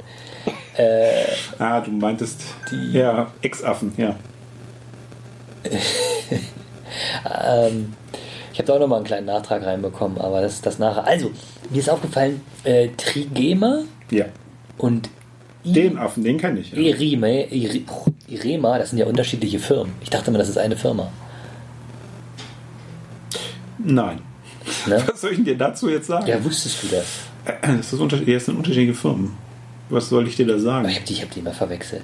Ah, 1.59 1.81
du 1.81 1.91
meintest 1.91 2.43
Die- 2.71 2.93
ja 2.99 3.31
Ex-Affen, 3.43 3.93
ja. 3.97 4.17
Ähm, 7.45 7.93
ich 8.53 8.59
habe 8.59 8.67
da 8.69 8.75
auch 8.75 8.79
nochmal 8.81 8.99
einen 8.99 9.07
kleinen 9.07 9.27
Nachtrag 9.27 9.63
reinbekommen, 9.65 10.19
aber 10.19 10.41
das 10.41 10.55
ist 10.55 10.67
das 10.67 10.79
nachher. 10.79 11.05
Also, 11.07 11.31
mir 11.71 11.79
ist 11.79 11.91
aufgefallen, 11.91 12.41
äh, 12.65 12.89
Trigema 12.97 13.83
Ja. 14.11 14.27
und 14.79 15.11
I- 15.65 15.73
Den 15.73 15.99
Affen, 15.99 16.25
den 16.25 16.39
kenne 16.39 16.61
ich. 16.61 16.73
Ja. 16.73 16.79
Irima, 16.79 17.27
Iri- 17.27 17.85
Irema, 18.29 18.79
das 18.79 18.91
sind 18.91 18.99
ja 18.99 19.07
unterschiedliche 19.07 19.59
Firmen. 19.59 19.93
Ich 20.01 20.09
dachte 20.11 20.31
immer, 20.31 20.39
das 20.39 20.49
ist 20.49 20.59
eine 20.59 20.77
Firma. 20.77 21.11
Nein. 23.79 24.21
Ne? 24.87 25.03
Was 25.07 25.21
soll 25.21 25.31
ich 25.33 25.37
denn 25.37 25.45
dir 25.45 25.59
dazu 25.59 25.91
jetzt 25.91 26.07
sagen? 26.07 26.27
Ja, 26.27 26.43
wusstest 26.43 26.83
du 26.83 26.87
das? 26.89 27.05
Das, 27.63 27.93
ist 27.93 28.01
unter 28.01 28.17
das 28.17 28.45
sind 28.47 28.57
unterschiedliche 28.57 28.95
Firmen. 28.95 29.33
Was 29.89 30.09
soll 30.09 30.27
ich 30.29 30.37
dir 30.37 30.47
da 30.47 30.59
sagen? 30.59 30.89
Ich 30.89 30.97
habe 30.97 31.07
die, 31.07 31.13
ich 31.13 31.23
hab 31.23 31.31
die 31.31 31.41
immer 31.41 31.53
verwechselt. 31.53 32.03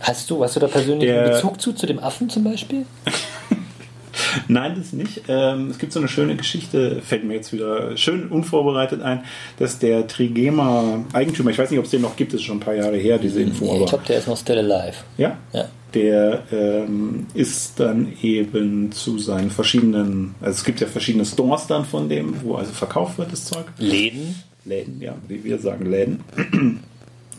Hast 0.00 0.30
du, 0.30 0.42
hast 0.42 0.56
du 0.56 0.60
da 0.60 0.68
persönlich 0.68 1.08
Der- 1.08 1.22
einen 1.24 1.32
Bezug 1.32 1.60
zu, 1.60 1.72
zu 1.72 1.86
dem 1.86 1.98
Affen 1.98 2.30
zum 2.30 2.44
Beispiel? 2.44 2.86
Nein, 4.48 4.74
das 4.76 4.92
nicht. 4.92 5.22
Ähm, 5.28 5.70
es 5.70 5.78
gibt 5.78 5.92
so 5.92 5.98
eine 5.98 6.08
schöne 6.08 6.36
Geschichte, 6.36 7.00
fällt 7.02 7.24
mir 7.24 7.34
jetzt 7.34 7.52
wieder 7.52 7.96
schön 7.96 8.28
unvorbereitet 8.28 9.02
ein, 9.02 9.24
dass 9.58 9.78
der 9.78 10.06
Trigema-Eigentümer, 10.06 11.50
ich 11.50 11.58
weiß 11.58 11.70
nicht, 11.70 11.78
ob 11.78 11.84
es 11.86 11.90
den 11.90 12.02
noch 12.02 12.16
gibt, 12.16 12.32
ist 12.34 12.42
schon 12.42 12.58
ein 12.58 12.60
paar 12.60 12.74
Jahre 12.74 12.96
her, 12.96 13.18
diese 13.18 13.40
Info, 13.42 13.64
Nee, 13.64 13.80
ich 13.82 13.86
glaube, 13.88 14.04
der 14.06 14.18
ist 14.18 14.28
noch 14.28 14.36
still 14.36 14.58
alive. 14.58 14.96
ja, 15.16 15.36
Ja. 15.52 15.64
der 15.94 16.42
ähm, 16.52 17.26
ist 17.34 17.80
dann 17.80 18.12
eben 18.22 18.92
zu 18.92 19.18
seinen 19.18 19.50
verschiedenen, 19.50 20.34
also 20.40 20.52
es 20.58 20.64
gibt 20.64 20.80
ja 20.80 20.86
verschiedene 20.86 21.24
Stores 21.24 21.66
dann 21.66 21.84
von 21.84 22.08
dem, 22.08 22.42
wo 22.42 22.54
also 22.54 22.72
verkauft 22.72 23.18
wird 23.18 23.32
das 23.32 23.44
Zeug. 23.46 23.64
Läden? 23.78 24.36
Läden, 24.64 25.00
ja, 25.00 25.14
wie 25.26 25.42
wir 25.42 25.58
sagen 25.58 25.86
Läden. 25.90 26.20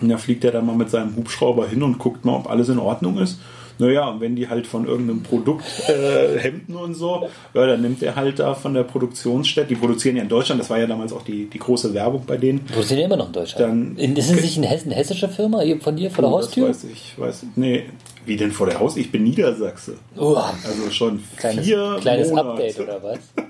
Und 0.01 0.09
da 0.09 0.17
fliegt 0.17 0.43
er 0.43 0.51
dann 0.51 0.65
mal 0.65 0.75
mit 0.75 0.89
seinem 0.89 1.15
Hubschrauber 1.15 1.67
hin 1.67 1.83
und 1.83 1.99
guckt 1.99 2.25
mal, 2.25 2.35
ob 2.35 2.49
alles 2.49 2.69
in 2.69 2.79
Ordnung 2.79 3.17
ist. 3.19 3.39
Naja, 3.79 4.09
und 4.09 4.19
wenn 4.21 4.35
die 4.35 4.47
halt 4.47 4.67
von 4.67 4.85
irgendeinem 4.85 5.23
Produkt 5.23 5.63
äh, 5.89 6.37
Hemden 6.37 6.75
und 6.75 6.93
so, 6.93 7.27
ja, 7.55 7.65
dann 7.65 7.81
nimmt 7.81 8.03
er 8.03 8.15
halt 8.15 8.37
da 8.37 8.53
von 8.53 8.75
der 8.75 8.83
Produktionsstätte, 8.83 9.69
die 9.69 9.75
produzieren 9.75 10.17
ja 10.17 10.21
in 10.23 10.29
Deutschland, 10.29 10.61
das 10.61 10.69
war 10.69 10.77
ja 10.77 10.85
damals 10.85 11.13
auch 11.13 11.23
die, 11.23 11.45
die 11.49 11.57
große 11.57 11.91
Werbung 11.93 12.23
bei 12.27 12.37
denen. 12.37 12.61
Sind 12.79 12.97
die 12.97 13.01
immer 13.03 13.15
noch 13.17 13.27
in 13.27 13.33
Deutschland? 13.33 13.67
Dann- 13.71 13.95
in, 13.97 14.15
ist 14.15 14.29
es 14.29 14.39
nicht 14.41 14.57
eine, 14.57 14.67
Hess- 14.67 14.85
eine 14.85 14.93
hessische 14.93 15.29
Firma 15.29 15.63
von 15.79 15.95
dir 15.95 16.11
vor 16.11 16.21
der 16.21 16.31
Oh, 16.31 16.37
das 16.37 16.47
Haustür? 16.47 16.69
weiß 16.69 16.83
ich, 16.93 17.13
weiß 17.17 17.45
Nee, 17.55 17.85
wie 18.25 18.35
denn 18.37 18.51
vor 18.51 18.67
der 18.67 18.79
Haus? 18.79 18.97
Ich 18.97 19.11
bin 19.11 19.23
Niedersachse. 19.23 19.95
Oh, 20.15 20.35
Also 20.35 20.91
schon 20.91 21.23
kleines 21.37 21.65
vier 21.65 21.97
kleines 22.01 22.29
Monate. 22.29 22.49
Update 22.49 22.79
oder 22.81 23.01
was? 23.01 23.19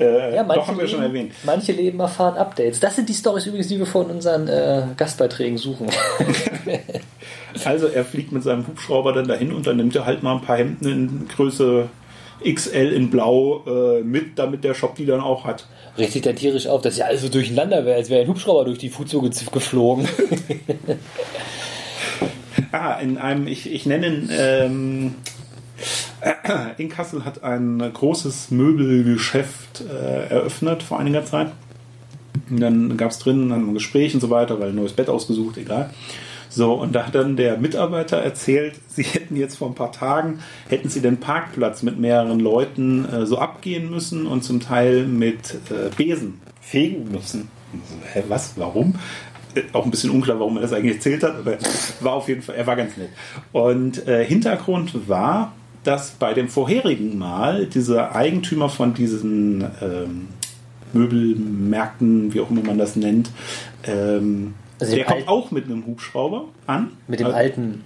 Äh, 0.00 0.34
Ja, 0.34 0.42
manche 0.42 0.60
doch, 0.60 0.68
haben 0.68 0.78
wir 0.78 0.88
schon 0.88 1.02
Leben, 1.02 1.14
erwähnt. 1.14 1.32
Manche 1.44 1.72
Leben 1.72 2.00
erfahren 2.00 2.36
Updates. 2.38 2.80
Das 2.80 2.96
sind 2.96 3.08
die 3.08 3.14
Stories 3.14 3.46
übrigens, 3.46 3.68
die 3.68 3.78
wir 3.78 3.86
von 3.86 4.06
unseren 4.06 4.48
äh, 4.48 4.82
Gastbeiträgen 4.96 5.58
suchen. 5.58 5.88
Also 7.64 7.88
er 7.88 8.04
fliegt 8.04 8.30
mit 8.30 8.44
seinem 8.44 8.64
Hubschrauber 8.66 9.12
dann 9.12 9.26
dahin 9.26 9.52
und 9.52 9.66
dann 9.66 9.76
nimmt 9.76 9.96
er 9.96 10.06
halt 10.06 10.22
mal 10.22 10.36
ein 10.36 10.40
paar 10.40 10.56
Hemden 10.56 10.86
in 10.88 11.28
Größe 11.28 11.88
XL 12.44 12.92
in 12.92 13.10
Blau 13.10 13.64
äh, 13.66 14.02
mit, 14.02 14.38
damit 14.38 14.62
der 14.62 14.72
Shop 14.72 14.94
die 14.94 15.04
dann 15.04 15.20
auch 15.20 15.44
hat. 15.44 15.66
Richtig 15.98 16.22
der 16.22 16.36
tierisch 16.36 16.68
auf, 16.68 16.80
dass 16.80 16.96
ja 16.96 17.06
alles 17.06 17.22
so 17.22 17.28
durcheinander 17.28 17.84
wäre, 17.84 17.96
als 17.96 18.08
wäre 18.08 18.22
ein 18.22 18.28
Hubschrauber 18.28 18.64
durch 18.64 18.78
die 18.78 18.88
Fußsohle 18.88 19.30
geflogen. 19.52 20.08
Ah, 22.72 23.00
in 23.00 23.18
einem, 23.18 23.48
ich, 23.48 23.72
ich 23.72 23.84
nenne 23.84 24.06
ihn, 24.06 24.30
ähm, 24.32 25.14
in 26.78 26.88
Kassel 26.88 27.24
hat 27.24 27.42
ein 27.42 27.78
großes 27.78 28.50
Möbelgeschäft 28.50 29.82
äh, 29.88 30.28
eröffnet 30.28 30.82
vor 30.82 30.98
einiger 30.98 31.24
Zeit. 31.24 31.52
Und 32.48 32.60
dann 32.60 32.96
gab 32.96 33.10
es 33.10 33.18
drinnen 33.18 33.52
ein 33.52 33.74
Gespräch 33.74 34.14
und 34.14 34.20
so 34.20 34.30
weiter, 34.30 34.60
weil 34.60 34.70
ein 34.70 34.76
neues 34.76 34.92
Bett 34.92 35.08
ausgesucht, 35.08 35.56
egal. 35.56 35.90
So, 36.48 36.74
und 36.74 36.92
da 36.94 37.06
hat 37.06 37.14
dann 37.14 37.36
der 37.36 37.58
Mitarbeiter 37.58 38.18
erzählt, 38.18 38.74
sie 38.88 39.04
hätten 39.04 39.36
jetzt 39.36 39.56
vor 39.56 39.68
ein 39.68 39.74
paar 39.74 39.92
Tagen, 39.92 40.40
hätten 40.68 40.88
sie 40.88 41.00
den 41.00 41.18
Parkplatz 41.18 41.82
mit 41.82 41.98
mehreren 41.98 42.40
Leuten 42.40 43.08
äh, 43.08 43.24
so 43.24 43.38
abgehen 43.38 43.88
müssen 43.88 44.26
und 44.26 44.42
zum 44.42 44.60
Teil 44.60 45.06
mit 45.06 45.54
äh, 45.70 45.90
Besen 45.96 46.40
fegen 46.60 47.10
müssen. 47.10 47.48
So, 47.72 47.94
hä, 48.12 48.24
was? 48.28 48.54
Warum? 48.56 48.96
Äh, 49.54 49.62
Auch 49.72 49.84
ein 49.84 49.92
bisschen 49.92 50.10
unklar, 50.10 50.40
warum 50.40 50.56
er 50.56 50.62
das 50.62 50.72
eigentlich 50.72 50.96
erzählt 50.96 51.22
hat, 51.22 51.36
aber 51.36 51.56
war 52.00 52.14
auf 52.14 52.28
jeden 52.28 52.42
Fall, 52.42 52.56
er 52.56 52.66
war 52.66 52.74
ganz 52.74 52.96
nett. 52.96 53.10
Und 53.52 54.06
äh, 54.08 54.24
Hintergrund 54.24 55.08
war, 55.08 55.52
dass 55.84 56.10
bei 56.12 56.34
dem 56.34 56.48
vorherigen 56.48 57.16
Mal 57.18 57.66
dieser 57.66 58.14
Eigentümer 58.14 58.68
von 58.68 58.94
diesen 58.94 59.64
ähm, 59.80 60.28
Möbelmärkten, 60.92 62.32
wie 62.34 62.40
auch 62.40 62.50
immer 62.50 62.62
man 62.62 62.78
das 62.78 62.96
nennt, 62.96 63.30
ähm, 63.84 64.54
Also 64.78 64.94
der 64.96 65.04
kommt 65.04 65.28
auch 65.28 65.50
mit 65.50 65.66
einem 65.66 65.86
Hubschrauber 65.86 66.44
an. 66.66 66.92
Mit 67.06 67.20
dem 67.20 67.26
Also- 67.26 67.38
alten, 67.38 67.84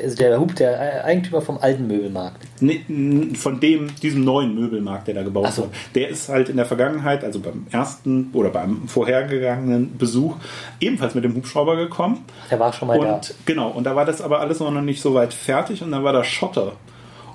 also 0.00 0.16
der 0.16 0.38
Hub, 0.40 0.54
der 0.54 1.04
Eigentümer 1.04 1.40
vom 1.40 1.58
alten 1.58 1.86
Möbelmarkt. 1.88 2.46
Nee, 2.60 2.80
n- 2.88 3.34
von 3.34 3.58
dem, 3.58 3.88
diesem 3.96 4.22
neuen 4.24 4.54
Möbelmarkt, 4.54 5.08
der 5.08 5.14
da 5.16 5.22
gebaut 5.24 5.52
so. 5.52 5.62
wurde. 5.62 5.72
Der 5.96 6.08
ist 6.08 6.28
halt 6.28 6.48
in 6.48 6.56
der 6.56 6.66
Vergangenheit, 6.66 7.24
also 7.24 7.40
beim 7.40 7.66
ersten 7.70 8.30
oder 8.32 8.50
beim 8.50 8.86
vorhergegangenen 8.86 9.96
Besuch, 9.98 10.36
ebenfalls 10.80 11.14
mit 11.16 11.24
dem 11.24 11.34
Hubschrauber 11.34 11.74
gekommen. 11.76 12.24
Der 12.50 12.60
war 12.60 12.72
schon 12.72 12.88
mal 12.88 13.00
da. 13.00 13.14
Und 13.16 13.34
genau, 13.44 13.70
und 13.70 13.84
da 13.84 13.96
war 13.96 14.04
das 14.04 14.20
aber 14.20 14.40
alles 14.40 14.60
noch 14.60 14.70
nicht 14.70 15.02
so 15.02 15.14
weit 15.14 15.34
fertig 15.34 15.82
und 15.82 15.90
dann 15.92 16.04
war 16.04 16.12
da 16.12 16.22
Schotter. 16.22 16.72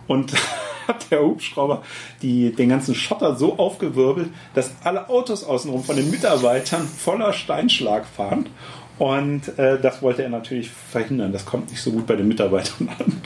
Und 0.07 0.33
hat 0.87 1.11
der 1.11 1.21
Hubschrauber 1.21 1.81
die, 2.21 2.51
den 2.51 2.69
ganzen 2.69 2.95
Schotter 2.95 3.35
so 3.35 3.57
aufgewirbelt, 3.57 4.29
dass 4.53 4.71
alle 4.83 5.09
Autos 5.09 5.43
außenrum 5.43 5.83
von 5.83 5.95
den 5.95 6.11
Mitarbeitern 6.11 6.85
voller 6.87 7.33
Steinschlag 7.33 8.05
fahren. 8.05 8.47
Und 8.99 9.57
äh, 9.57 9.79
das 9.81 10.01
wollte 10.01 10.23
er 10.23 10.29
natürlich 10.29 10.69
verhindern. 10.69 11.31
Das 11.31 11.45
kommt 11.45 11.71
nicht 11.71 11.81
so 11.81 11.91
gut 11.91 12.05
bei 12.05 12.15
den 12.15 12.27
Mitarbeitern 12.27 12.89
an. 12.99 13.21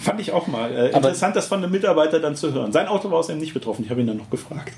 Fand 0.00 0.20
ich 0.20 0.32
auch 0.32 0.46
mal 0.46 0.72
äh, 0.72 0.90
interessant, 0.90 1.36
das 1.36 1.46
von 1.46 1.62
einem 1.62 1.70
Mitarbeiter 1.70 2.18
dann 2.18 2.34
zu 2.34 2.52
hören. 2.52 2.72
Sein 2.72 2.88
Auto 2.88 3.10
war 3.10 3.18
außerdem 3.18 3.40
nicht 3.40 3.54
betroffen. 3.54 3.84
Ich 3.84 3.90
habe 3.90 4.00
ihn 4.00 4.06
dann 4.06 4.16
noch 4.16 4.30
gefragt. 4.30 4.72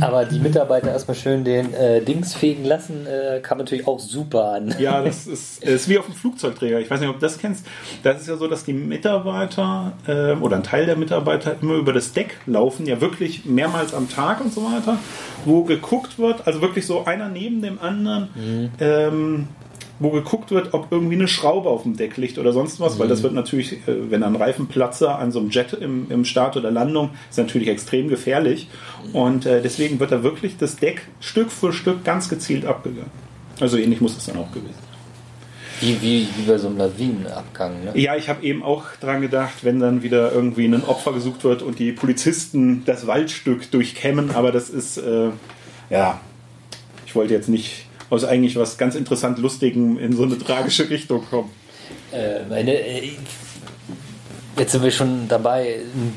Aber 0.00 0.24
die 0.24 0.38
Mitarbeiter 0.38 0.90
erstmal 0.90 1.16
schön 1.16 1.44
den 1.44 1.72
äh, 1.74 2.00
Dings 2.00 2.34
fegen 2.34 2.64
lassen, 2.64 3.06
äh, 3.06 3.40
kam 3.40 3.58
natürlich 3.58 3.86
auch 3.86 4.00
super 4.00 4.52
an. 4.52 4.74
Ja, 4.78 5.02
das 5.02 5.26
ist, 5.26 5.62
ist 5.62 5.88
wie 5.88 5.98
auf 5.98 6.06
dem 6.06 6.14
Flugzeugträger. 6.14 6.80
Ich 6.80 6.90
weiß 6.90 7.00
nicht, 7.00 7.08
ob 7.08 7.16
du 7.16 7.20
das 7.20 7.38
kennst. 7.38 7.64
Das 8.02 8.20
ist 8.20 8.28
ja 8.28 8.36
so, 8.36 8.48
dass 8.48 8.64
die 8.64 8.72
Mitarbeiter 8.72 9.92
äh, 10.06 10.32
oder 10.32 10.56
ein 10.56 10.62
Teil 10.62 10.86
der 10.86 10.96
Mitarbeiter 10.96 11.56
immer 11.60 11.74
über 11.74 11.92
das 11.92 12.12
Deck 12.12 12.36
laufen, 12.46 12.86
ja 12.86 13.00
wirklich 13.00 13.44
mehrmals 13.44 13.94
am 13.94 14.08
Tag 14.08 14.40
und 14.40 14.52
so 14.52 14.64
weiter, 14.64 14.98
wo 15.44 15.62
geguckt 15.62 16.18
wird, 16.18 16.46
also 16.46 16.60
wirklich 16.60 16.86
so 16.86 17.04
einer 17.04 17.28
neben 17.28 17.62
dem 17.62 17.80
anderen, 17.80 18.28
ähm, 18.80 19.48
wo 20.00 20.10
geguckt 20.10 20.50
wird, 20.50 20.74
ob 20.74 20.88
irgendwie 20.90 21.16
eine 21.16 21.28
Schraube 21.28 21.68
auf 21.68 21.82
dem 21.82 21.96
Deck 21.96 22.16
liegt 22.16 22.38
oder 22.38 22.52
sonst 22.52 22.80
was, 22.80 22.98
weil 22.98 23.08
das 23.08 23.22
wird 23.22 23.34
natürlich, 23.34 23.72
äh, 23.72 24.10
wenn 24.10 24.22
ein 24.22 24.36
Reifenplatzer 24.36 25.18
an 25.18 25.32
so 25.32 25.40
einem 25.40 25.50
Jet 25.50 25.72
im, 25.72 26.10
im 26.10 26.24
Start 26.24 26.56
oder 26.56 26.70
Landung, 26.70 27.10
ist 27.30 27.38
natürlich 27.38 27.68
extrem 27.68 28.08
gefährlich. 28.08 28.68
Und 29.12 29.46
äh, 29.46 29.60
deswegen 29.62 29.98
wird 30.00 30.12
da 30.12 30.22
wirklich 30.22 30.56
das 30.56 30.76
Deck 30.76 31.08
Stück 31.20 31.50
für 31.50 31.72
Stück 31.72 32.04
ganz 32.04 32.28
gezielt 32.28 32.64
abgegangen. 32.64 33.10
Also 33.60 33.76
ähnlich 33.76 34.00
muss 34.00 34.16
es 34.16 34.26
dann 34.26 34.36
auch 34.36 34.52
gewesen. 34.52 34.88
Wie, 35.80 36.00
wie, 36.02 36.28
wie 36.36 36.42
bei 36.46 36.58
so 36.58 36.68
einem 36.68 36.78
Lawinenabgang. 36.78 37.84
Ne? 37.84 37.92
Ja, 37.94 38.16
ich 38.16 38.28
habe 38.28 38.44
eben 38.44 38.62
auch 38.62 38.84
dran 39.00 39.20
gedacht, 39.20 39.62
wenn 39.62 39.78
dann 39.78 40.02
wieder 40.02 40.32
irgendwie 40.32 40.66
ein 40.66 40.84
Opfer 40.84 41.12
gesucht 41.12 41.44
wird 41.44 41.62
und 41.62 41.78
die 41.78 41.92
Polizisten 41.92 42.82
das 42.84 43.06
Waldstück 43.06 43.70
durchkämmen, 43.70 44.32
aber 44.32 44.50
das 44.50 44.70
ist, 44.70 44.98
äh, 44.98 45.30
ja, 45.88 46.20
ich 47.06 47.14
wollte 47.14 47.32
jetzt 47.32 47.48
nicht 47.48 47.87
aus 48.10 48.24
eigentlich 48.24 48.56
was 48.56 48.78
ganz 48.78 48.94
interessant 48.94 49.38
Lustigem 49.38 49.98
in 49.98 50.14
so 50.14 50.22
eine 50.22 50.38
tragische 50.38 50.88
Richtung 50.88 51.24
kommen. 51.28 51.50
Äh, 52.12 52.44
meine, 52.48 52.72
äh, 52.72 53.12
jetzt 54.58 54.72
sind 54.72 54.82
wir 54.82 54.90
schon 54.90 55.28
dabei, 55.28 55.80
ein 55.94 56.14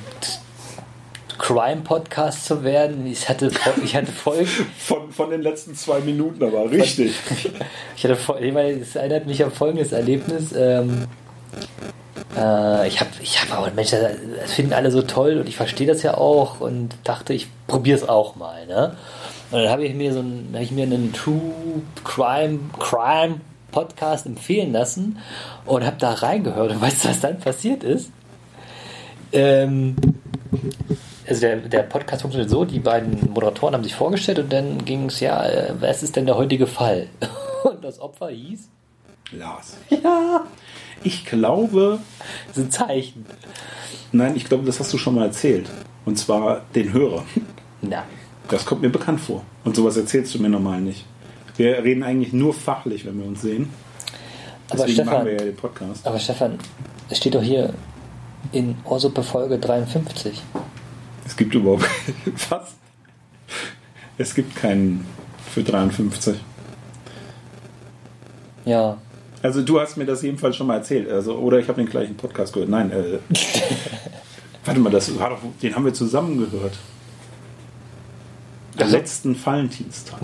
Crime-Podcast 1.38 2.46
zu 2.46 2.64
werden. 2.64 3.06
Ich 3.08 3.28
hatte, 3.28 3.52
ich 3.84 3.96
hatte 3.96 4.12
Folgen. 4.12 4.48
Von, 4.78 5.12
von 5.12 5.30
den 5.32 5.42
letzten 5.42 5.76
zwei 5.76 6.00
Minuten 6.00 6.44
aber, 6.44 6.70
richtig. 6.70 7.16
Ich 7.98 8.04
hatte 8.04 8.18
ich 8.40 8.54
meine, 8.54 8.80
es 8.80 8.96
erinnert 8.96 9.28
mich 9.28 9.44
an 9.44 9.52
folgendes 9.52 9.92
Erlebnis. 9.92 10.54
Ähm, 10.56 11.06
äh, 12.36 12.88
ich 12.88 13.00
habe, 13.00 13.10
ich 13.22 13.42
habe 13.42 13.54
aber 13.54 13.72
Mensch, 13.72 13.92
das 13.92 14.14
das 14.42 14.54
finden 14.54 14.74
alle 14.74 14.92
so 14.92 15.02
toll 15.02 15.38
und 15.38 15.48
ich 15.48 15.56
verstehe 15.56 15.88
das 15.88 16.04
ja 16.04 16.16
auch 16.16 16.62
und 16.62 16.96
dachte, 17.04 17.34
ich 17.34 17.48
probiere 17.68 17.98
es 17.98 18.08
auch 18.08 18.36
mal. 18.36 18.66
Ne? 18.68 18.96
Und 19.52 19.60
dann 19.60 19.70
habe 19.70 19.86
ich 19.86 19.94
mir 19.94 20.14
so 20.14 20.20
einen, 20.20 20.50
habe 20.54 20.64
ich 20.64 20.72
mir 20.72 20.84
einen 20.84 21.12
True 21.14 21.42
Crime 22.04 22.60
Crime 22.80 23.42
Podcast 23.72 24.26
empfehlen 24.26 24.72
lassen 24.74 25.18
und 25.66 25.86
habe 25.86 25.98
da 26.00 26.12
reingehört 26.14 26.72
und 26.72 26.82
weißt 26.82 27.04
du, 27.06 27.10
was 27.10 27.20
dann 27.20 27.40
passiert 27.40 27.84
ist? 27.84 28.12
Ähm, 29.32 29.96
also 31.28 31.42
der, 31.42 31.58
der 31.58 31.84
Podcast 31.84 32.22
funktioniert 32.22 32.50
so, 32.50 32.66
die 32.66 32.80
beiden 32.80 33.32
Moderatoren 33.34 33.74
haben 33.74 33.84
sich 33.84 33.96
vorgestellt 33.96 34.40
und 34.40 34.52
dann 34.52 34.84
ging 34.84 35.06
es 35.06 35.20
ja, 35.22 35.46
äh, 35.46 35.74
was 35.80 36.04
ist 36.04 36.16
denn 36.16 36.26
der 36.26 36.36
heutige 36.36 36.68
Fall? 36.68 37.08
Und 37.64 37.84
das 37.84 38.00
Opfer 38.00 38.30
hieß? 38.30 38.70
Lars. 39.32 39.78
Ja. 39.90 40.44
Ich 41.04 41.26
glaube, 41.26 42.00
Das 42.48 42.58
ist 42.58 42.64
ein 42.66 42.72
Zeichen. 42.72 43.26
nein, 44.12 44.36
ich 44.36 44.46
glaube, 44.46 44.66
das 44.66 44.80
hast 44.80 44.92
du 44.92 44.98
schon 44.98 45.16
mal 45.16 45.26
erzählt. 45.26 45.70
Und 46.06 46.18
zwar 46.18 46.62
den 46.76 46.92
Hörer. 46.92 47.24
Na. 47.82 48.04
Das 48.48 48.66
kommt 48.66 48.82
mir 48.82 48.90
bekannt 48.90 49.22
vor. 49.22 49.44
Und 49.64 49.76
sowas 49.76 49.98
erzählst 49.98 50.34
du 50.36 50.42
mir 50.42 50.50
normal 50.50 50.82
nicht. 50.82 51.06
Wir 51.58 51.84
reden 51.84 52.04
eigentlich 52.04 52.34
nur 52.34 52.54
fachlich, 52.54 53.06
wenn 53.06 53.18
wir 53.20 53.26
uns 53.26 53.42
sehen. 53.42 53.70
Aber 54.70 54.86
Deswegen 54.86 55.06
machen 55.06 55.10
Stefan, 55.10 55.26
wir 55.26 55.34
ja 55.34 55.44
den 55.46 55.56
Podcast. 55.56 56.08
aber 56.08 56.20
Stefan, 56.20 56.60
es 57.10 57.18
steht 57.18 57.36
doch 57.36 57.42
hier 57.44 57.74
in 58.52 58.76
Orsuppe 58.86 59.24
Folge 59.24 59.60
53. 59.60 60.42
Es 61.26 61.36
gibt 61.36 61.54
überhaupt 61.54 61.86
was? 62.50 62.76
Es 64.18 64.34
gibt 64.34 64.56
keinen 64.56 65.06
für 65.54 65.64
53. 65.64 66.36
Ja. 68.66 68.98
Also 69.42 69.64
du 69.64 69.80
hast 69.80 69.98
mir 69.98 70.06
das 70.06 70.22
jedenfalls 70.22 70.56
schon 70.56 70.68
mal 70.68 70.76
erzählt. 70.78 71.10
Also, 71.10 71.36
oder 71.36 71.60
ich 71.60 71.68
habe 71.68 71.82
den 71.82 71.90
gleichen 71.90 72.16
Podcast 72.16 72.54
gehört. 72.54 72.70
Nein, 72.70 72.92
äh, 72.92 73.20
warte 74.66 74.80
mal, 74.80 74.92
das 74.92 75.18
war 75.20 75.32
doch, 75.32 75.40
den 75.62 75.76
haben 75.76 75.86
wir 75.86 75.94
zusammen 75.94 76.38
gehört. 76.38 76.78
Am 78.92 78.98
Ach 78.98 78.98
so. 78.98 78.98
letzten 78.98 79.46
Valentinstag. 79.46 80.20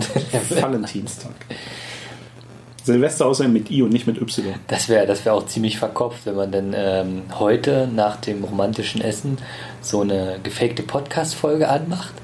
Valentinstag. 0.62 1.32
Silvester 2.84 3.26
außerdem 3.26 3.52
mit 3.52 3.70
I 3.70 3.82
und 3.82 3.92
nicht 3.92 4.06
mit 4.06 4.20
Y. 4.20 4.54
Das 4.66 4.88
wäre 4.88 5.06
das 5.06 5.24
wär 5.26 5.34
auch 5.34 5.44
ziemlich 5.44 5.78
verkopft, 5.78 6.24
wenn 6.24 6.36
man 6.36 6.50
dann 6.50 6.74
ähm, 6.74 7.22
heute 7.38 7.86
nach 7.86 8.16
dem 8.16 8.44
romantischen 8.44 9.02
Essen 9.02 9.36
so 9.82 10.00
eine 10.00 10.40
gefakte 10.42 10.82
Podcast-Folge 10.82 11.68
anmacht. 11.68 12.14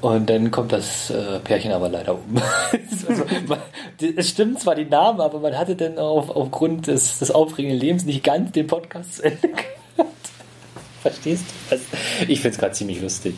Und 0.00 0.30
dann 0.30 0.50
kommt 0.50 0.72
das 0.72 1.10
äh, 1.10 1.40
Pärchen 1.40 1.72
aber 1.72 1.88
leider 1.88 2.14
um. 2.14 2.40
also, 3.08 3.24
man, 3.46 3.58
es 4.16 4.30
stimmt 4.30 4.60
zwar 4.60 4.74
die 4.76 4.84
Namen, 4.86 5.20
aber 5.20 5.40
man 5.40 5.58
hatte 5.58 5.74
dann 5.74 5.98
auf, 5.98 6.30
aufgrund 6.30 6.86
des, 6.86 7.18
des 7.18 7.30
aufregenden 7.30 7.78
Lebens 7.78 8.04
nicht 8.04 8.22
ganz 8.22 8.52
den 8.52 8.66
Podcast 8.66 9.16
zu 9.16 9.24
Ende 9.24 9.48
gehört. 9.48 10.14
Verstehst 11.02 11.44
du? 11.68 11.74
Also, 11.74 11.84
ich 12.28 12.40
finde 12.40 12.54
es 12.54 12.58
gerade 12.58 12.72
ziemlich 12.72 13.02
lustig. 13.02 13.34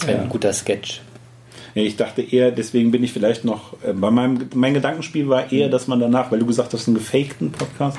Das 0.00 0.08
wäre 0.08 0.18
Ja. 0.18 0.24
ein 0.24 0.28
guter 0.30 0.52
Sketch. 0.52 1.02
Ich 1.74 1.96
dachte 1.96 2.22
eher, 2.22 2.50
deswegen 2.50 2.90
bin 2.90 3.04
ich 3.04 3.12
vielleicht 3.12 3.44
noch, 3.44 3.74
äh, 3.84 3.92
bei 3.92 4.10
meinem, 4.10 4.48
mein 4.54 4.74
Gedankenspiel 4.74 5.28
war 5.28 5.52
eher, 5.52 5.68
dass 5.68 5.86
man 5.86 6.00
danach, 6.00 6.32
weil 6.32 6.40
du 6.40 6.46
gesagt 6.46 6.72
hast, 6.74 6.88
einen 6.88 6.96
gefakten 6.96 7.52
Podcast, 7.52 7.98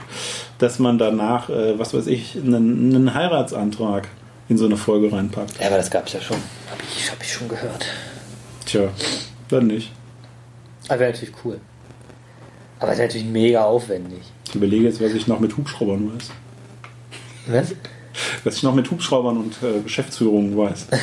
dass 0.57 0.77
man 0.79 0.97
danach, 0.97 1.49
äh, 1.49 1.79
was 1.79 1.93
weiß 1.93 2.07
ich, 2.07 2.35
einen, 2.35 2.93
einen 2.95 3.13
Heiratsantrag 3.13 4.09
in 4.49 4.57
so 4.57 4.65
eine 4.65 4.75
Folge 4.75 5.11
reinpackt. 5.13 5.59
Ja, 5.61 5.67
aber 5.67 5.77
das 5.77 5.89
gab 5.89 6.07
es 6.07 6.13
ja 6.13 6.21
schon. 6.21 6.35
Habe 6.69 6.81
ich, 6.97 7.09
hab 7.11 7.21
ich 7.23 7.31
schon 7.31 7.47
gehört. 7.47 7.85
Tja, 8.65 8.89
dann 9.47 9.67
nicht. 9.67 9.91
Aber 10.89 10.99
wäre 10.99 11.11
natürlich 11.11 11.33
cool. 11.45 11.59
Aber 12.79 12.91
wäre 12.91 13.03
natürlich 13.07 13.27
mega 13.27 13.63
aufwendig. 13.63 14.19
Ich 14.49 14.55
überlege 14.55 14.83
jetzt, 14.85 14.99
was 15.01 15.13
ich 15.13 15.27
noch 15.27 15.39
mit 15.39 15.55
Hubschraubern 15.55 16.11
weiß. 16.13 16.29
Was? 17.47 17.75
Was 18.43 18.55
ich 18.57 18.63
noch 18.63 18.75
mit 18.75 18.91
Hubschraubern 18.91 19.37
und 19.37 19.53
äh, 19.63 19.79
Geschäftsführungen 19.81 20.57
weiß. 20.57 20.87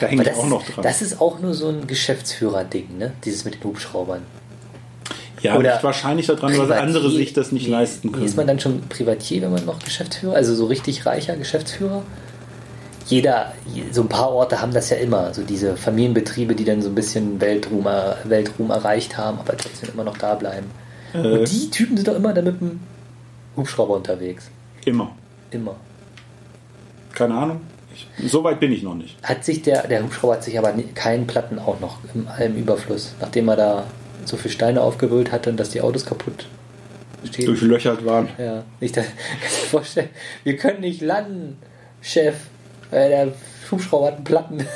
Da 0.00 0.08
das, 0.08 0.36
auch 0.36 0.46
noch 0.46 0.64
dran. 0.64 0.82
das 0.82 1.02
ist 1.02 1.20
auch 1.20 1.40
nur 1.40 1.54
so 1.54 1.68
ein 1.68 1.86
Geschäftsführer-Ding, 1.86 2.98
ne? 2.98 3.12
Dieses 3.24 3.44
mit 3.44 3.54
den 3.54 3.64
Hubschraubern. 3.64 4.22
ja, 5.42 5.56
oder 5.56 5.72
liegt 5.72 5.84
wahrscheinlich 5.84 6.26
daran, 6.26 6.56
weil 6.56 6.72
andere 6.72 7.10
sich 7.10 7.32
das 7.32 7.52
nicht 7.52 7.66
Nee, 7.66 7.72
leisten 7.72 8.12
nee, 8.16 8.24
Ist 8.24 8.36
man 8.36 8.46
können. 8.46 8.58
dann 8.58 8.60
schon 8.60 8.80
Privatier, 8.88 9.42
wenn 9.42 9.52
man 9.52 9.64
noch 9.64 9.78
Geschäftsführer? 9.80 10.34
Also 10.34 10.54
so 10.54 10.66
richtig 10.66 11.04
reicher 11.06 11.36
Geschäftsführer? 11.36 12.02
Jeder, 13.06 13.52
so 13.92 14.02
ein 14.02 14.08
paar 14.08 14.30
Orte 14.30 14.60
haben 14.60 14.72
das 14.72 14.90
ja 14.90 14.96
immer, 14.96 15.32
so 15.32 15.42
diese 15.42 15.76
Familienbetriebe, 15.76 16.56
die 16.56 16.64
dann 16.64 16.82
so 16.82 16.88
ein 16.88 16.94
bisschen 16.96 17.40
Weltruhm, 17.40 17.86
Weltruhm 18.24 18.70
erreicht 18.70 19.16
haben, 19.16 19.38
aber 19.38 19.56
trotzdem 19.56 19.90
immer 19.94 20.02
noch 20.02 20.16
da 20.18 20.34
bleiben. 20.34 20.66
Äh, 21.14 21.18
Und 21.18 21.50
die 21.52 21.70
Typen 21.70 21.96
sind 21.96 22.08
doch 22.08 22.16
immer 22.16 22.32
dann 22.34 22.44
mit 22.46 22.60
dem 22.60 22.80
Hubschrauber 23.56 23.94
unterwegs. 23.94 24.48
immer. 24.84 25.12
Immer. 25.52 25.76
Keine 27.12 27.34
Ahnung. 27.34 27.60
So 28.26 28.42
weit 28.44 28.60
bin 28.60 28.72
ich 28.72 28.82
noch 28.82 28.94
nicht. 28.94 29.16
Hat 29.22 29.44
sich 29.44 29.62
der, 29.62 29.86
der 29.86 30.02
Hubschrauber 30.02 30.34
hat 30.34 30.44
sich 30.44 30.58
aber 30.58 30.72
nie- 30.72 30.84
keinen 30.94 31.26
Platten 31.26 31.58
auch 31.58 31.80
noch 31.80 31.98
im, 32.14 32.26
im 32.38 32.56
Überfluss, 32.56 33.14
nachdem 33.20 33.48
er 33.48 33.56
da 33.56 33.86
so 34.24 34.36
viele 34.36 34.52
Steine 34.52 34.80
aufgewühlt 34.80 35.32
hatte 35.32 35.50
und 35.50 35.56
dass 35.58 35.70
die 35.70 35.80
Autos 35.80 36.04
kaputt 36.06 36.46
stehen. 37.24 37.46
Durchlöchert 37.46 38.04
waren. 38.04 38.28
Ja, 38.38 38.64
ich 38.80 38.92
vorstellen, 39.70 40.08
wir 40.44 40.56
können 40.56 40.80
nicht 40.80 41.00
landen, 41.02 41.58
Chef, 42.00 42.34
weil 42.90 43.08
der 43.10 43.28
Hubschrauber 43.70 44.06
hat 44.08 44.14
einen 44.16 44.24
Platten. 44.24 44.66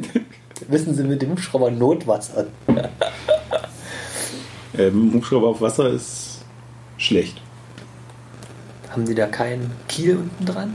Wissen 0.68 0.94
Sie 0.94 1.02
mit 1.04 1.20
dem 1.22 1.30
Hubschrauber 1.30 1.70
Notwasser? 1.70 2.46
Ähm, 4.76 5.12
Hubschrauber 5.14 5.48
auf 5.48 5.60
Wasser 5.60 5.88
ist 5.90 6.40
schlecht. 6.96 7.40
Haben 8.90 9.06
Sie 9.06 9.14
da 9.14 9.26
keinen 9.26 9.70
Kiel 9.88 10.16
unten 10.16 10.44
dran? 10.44 10.74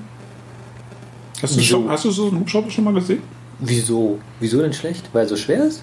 Hast 1.41 1.55
du, 1.55 1.61
schon, 1.61 1.89
hast 1.89 2.05
du 2.05 2.11
so 2.11 2.27
einen 2.27 2.39
Hubschrauber 2.41 2.69
schon 2.69 2.83
mal 2.83 2.93
gesehen? 2.93 3.21
Wieso? 3.59 4.19
Wieso 4.39 4.61
denn 4.61 4.73
schlecht? 4.73 5.09
Weil 5.13 5.25
er 5.25 5.29
so 5.29 5.35
schwer 5.35 5.63
ist? 5.65 5.81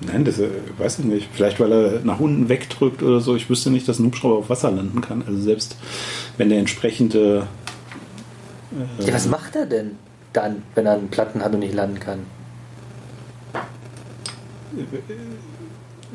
Nein, 0.00 0.24
das 0.24 0.38
äh, 0.38 0.48
weiß 0.78 1.00
ich 1.00 1.04
nicht. 1.04 1.28
Vielleicht, 1.32 1.60
weil 1.60 1.72
er 1.72 2.00
nach 2.04 2.20
unten 2.20 2.48
wegdrückt 2.48 3.02
oder 3.02 3.20
so. 3.20 3.36
Ich 3.36 3.50
wüsste 3.50 3.70
nicht, 3.70 3.86
dass 3.86 3.98
ein 3.98 4.06
Hubschrauber 4.06 4.36
auf 4.38 4.50
Wasser 4.50 4.70
landen 4.70 5.00
kann. 5.00 5.22
Also 5.26 5.40
selbst 5.40 5.76
wenn 6.38 6.48
der 6.48 6.58
entsprechende. 6.58 7.46
Äh, 9.00 9.06
Ja, 9.06 9.14
was 9.14 9.28
macht 9.28 9.56
er 9.56 9.66
denn 9.66 9.96
dann, 10.32 10.62
wenn 10.74 10.86
er 10.86 10.94
einen 10.94 11.08
Platten 11.08 11.42
hat 11.42 11.52
und 11.52 11.60
nicht 11.60 11.74
landen 11.74 12.00
kann? 12.00 12.20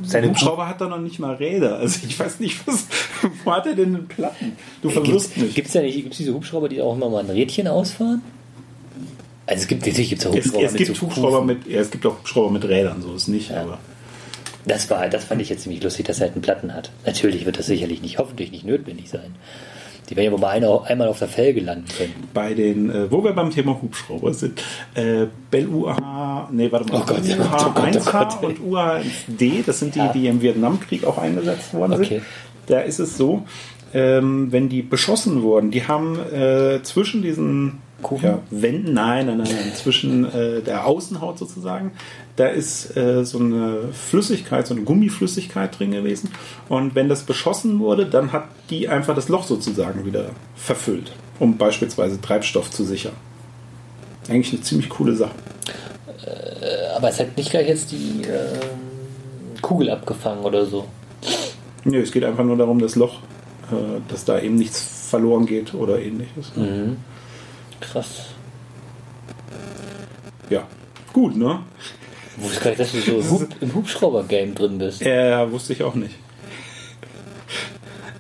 Seine 0.04 0.30
Hubschrauber 0.30 0.68
hat 0.68 0.82
da 0.82 0.88
noch 0.88 1.00
nicht 1.00 1.20
mal 1.20 1.36
Räder. 1.36 1.78
Also 1.78 2.00
ich 2.08 2.20
weiß 2.20 2.40
nicht, 2.40 2.66
was. 2.68 2.88
Wo 3.44 3.52
hat 3.52 3.66
er 3.66 3.76
denn 3.76 3.96
einen 3.96 4.08
Platten? 4.08 4.54
Du 4.82 4.90
verwirrst 4.90 5.38
mich. 5.38 5.56
Gibt 5.56 5.68
es 5.68 5.74
ja 5.74 5.82
nicht 5.82 5.96
gibt's 5.96 6.18
diese 6.18 6.34
Hubschrauber, 6.34 6.70
die 6.70 6.82
auch 6.82 6.96
immer 6.96 7.10
mal 7.10 7.24
ein 7.24 7.30
Rädchen 7.30 7.68
ausfahren? 7.68 8.22
Also 9.48 9.62
es 9.62 9.68
gibt 9.68 9.86
natürlich 9.86 10.10
gibt's 10.10 10.24
ja 10.26 10.32
Es, 10.32 10.46
Hubschrauber 10.46 10.66
es 10.66 10.74
gibt 10.74 10.96
so 10.96 11.02
Hubschrauber 11.06 11.44
mit, 11.44 11.68
ja, 11.68 11.80
es 11.82 11.92
gibt 11.92 12.06
auch 12.06 12.18
Hubschrauber 12.20 12.52
mit 12.52 12.66
Rädern, 12.66 13.02
so 13.02 13.14
ist 13.14 13.28
nicht, 13.28 13.52
Ja. 13.52 13.62
aber 13.62 13.78
Das 14.66 14.90
war, 14.90 15.08
das 15.10 15.26
fand 15.26 15.42
ich 15.42 15.50
jetzt 15.50 15.64
ziemlich 15.64 15.84
lustig, 15.84 16.08
dass 16.08 16.18
er 16.20 16.24
halt 16.28 16.34
einen 16.34 16.42
Platten 16.42 16.74
hat. 16.74 16.90
Natürlich 17.06 17.46
wird 17.46 17.60
das 17.60 17.68
sicherlich 17.68 18.02
nicht, 18.02 18.18
hoffentlich 18.18 18.52
nicht 18.52 18.66
notwendig 18.66 19.10
sein. 19.10 19.36
Die 20.10 20.16
werden 20.16 20.26
ja 20.26 20.32
wohl 20.32 20.40
mal 20.40 20.50
einer, 20.50 20.84
einmal 20.86 21.08
auf 21.08 21.18
der 21.20 21.28
Felge 21.28 21.62
landen 21.62 21.86
können. 21.98 22.14
bei 22.34 22.54
den, 22.54 22.90
äh, 22.92 23.12
wo 23.12 23.24
wir 23.24 23.34
beim 23.34 23.50
Thema 23.52 23.80
Hubschrauber 23.82 24.34
sind, 24.34 24.62
äh, 24.96 25.26
Bell 25.52 25.68
UAH, 25.68 26.50
nee, 26.52 26.72
warte 26.72 26.88
mal, 26.92 27.02
Oh 27.02 27.06
Gott, 27.06 27.22
oh 27.24 27.36
Gott, 27.38 27.40
UAH 27.40 27.68
oh 27.68 27.72
Gott, 27.74 27.84
1H 27.86 28.08
oh 28.08 28.42
Gott. 28.42 28.44
und 28.44 28.60
UAH 28.72 29.02
D, 29.28 29.64
das 29.66 29.80
sind 29.80 29.94
die, 29.96 30.00
Ja. 30.00 30.12
die 30.14 30.28
im 30.28 30.42
Vietnamkrieg 30.42 31.04
auch 31.06 31.18
eingesetzt 31.20 31.74
worden 31.74 31.94
Okay. 31.94 32.06
sind. 32.06 32.22
Da 32.68 32.80
ist 32.82 33.00
es 33.00 33.18
so, 33.18 33.44
ähm, 33.94 34.52
wenn 34.52 34.70
die 34.70 34.82
beschossen 34.82 35.42
wurden, 35.44 35.70
die 35.72 35.88
haben 35.88 36.20
äh, 36.20 36.82
zwischen 36.84 37.22
diesen 37.24 37.80
Kufen? 38.02 38.26
ja, 38.26 38.40
Wänden, 38.52 38.94
nein, 38.94 39.28
nein, 39.28 39.38
nein, 39.38 39.50
zwischen 39.74 40.26
äh, 40.26 40.62
der 40.62 40.86
Außenhaut 40.86 41.40
sozusagen, 41.40 41.92
da 42.36 42.48
ist 42.48 42.96
äh, 42.98 43.24
so 43.24 43.40
eine 43.40 43.90
Flüssigkeit, 43.94 44.68
so 44.68 44.74
eine 44.74 44.84
Gummiflüssigkeit 44.84 45.80
drin 45.80 45.92
gewesen. 45.92 46.32
Und 46.70 46.96
wenn 46.96 47.10
das 47.10 47.24
beschossen 47.24 47.80
wurde, 47.80 48.06
dann 48.06 48.32
hat 48.32 48.46
die 48.70 48.90
einfach 48.90 49.16
das 49.16 49.30
Loch 49.30 49.46
sozusagen 49.46 50.06
wieder 50.06 50.32
verfüllt, 50.56 51.14
um 51.40 51.58
beispielsweise 51.58 52.20
Treibstoff 52.20 52.70
zu 52.70 52.84
sichern. 52.84 53.14
Eigentlich 54.28 54.54
eine 54.54 54.62
ziemlich 54.62 54.90
coole 54.90 55.16
Sache. 55.16 55.36
Aber 56.96 57.10
es 57.10 57.20
hat 57.20 57.38
nicht 57.38 57.52
gleich 57.52 57.68
jetzt 57.68 57.92
die 57.92 58.22
ähm, 58.24 59.62
Kugel 59.62 59.90
abgefangen 59.90 60.44
oder 60.44 60.66
so. 60.66 60.86
Nö, 61.84 62.02
es 62.02 62.12
geht 62.12 62.24
einfach 62.24 62.44
nur 62.44 62.58
darum, 62.58 62.80
das 62.80 62.96
Loch, 62.96 63.20
äh, 63.72 64.02
dass 64.08 64.26
da 64.26 64.40
eben 64.40 64.56
nichts 64.56 64.82
verloren 65.10 65.46
geht 65.46 65.74
oder 65.74 66.00
ähnliches. 66.00 66.56
Mhm. 66.56 66.98
Krass. 67.92 68.26
Ja, 70.50 70.68
gut, 71.14 71.36
ne? 71.36 71.60
Ich 72.38 72.44
wusste 72.44 72.60
gar 72.62 72.70
nicht, 72.72 72.80
dass 72.82 72.92
du 72.92 73.00
so 73.02 73.20
im 73.20 73.30
Hub- 73.32 73.62
im 73.62 73.74
Hubschrauber-Game 73.76 74.54
drin 74.56 74.78
bist. 74.78 75.02
Äh, 75.02 75.50
wusste 75.52 75.74
ich 75.74 75.84
auch 75.84 75.96
nicht. 75.96 76.16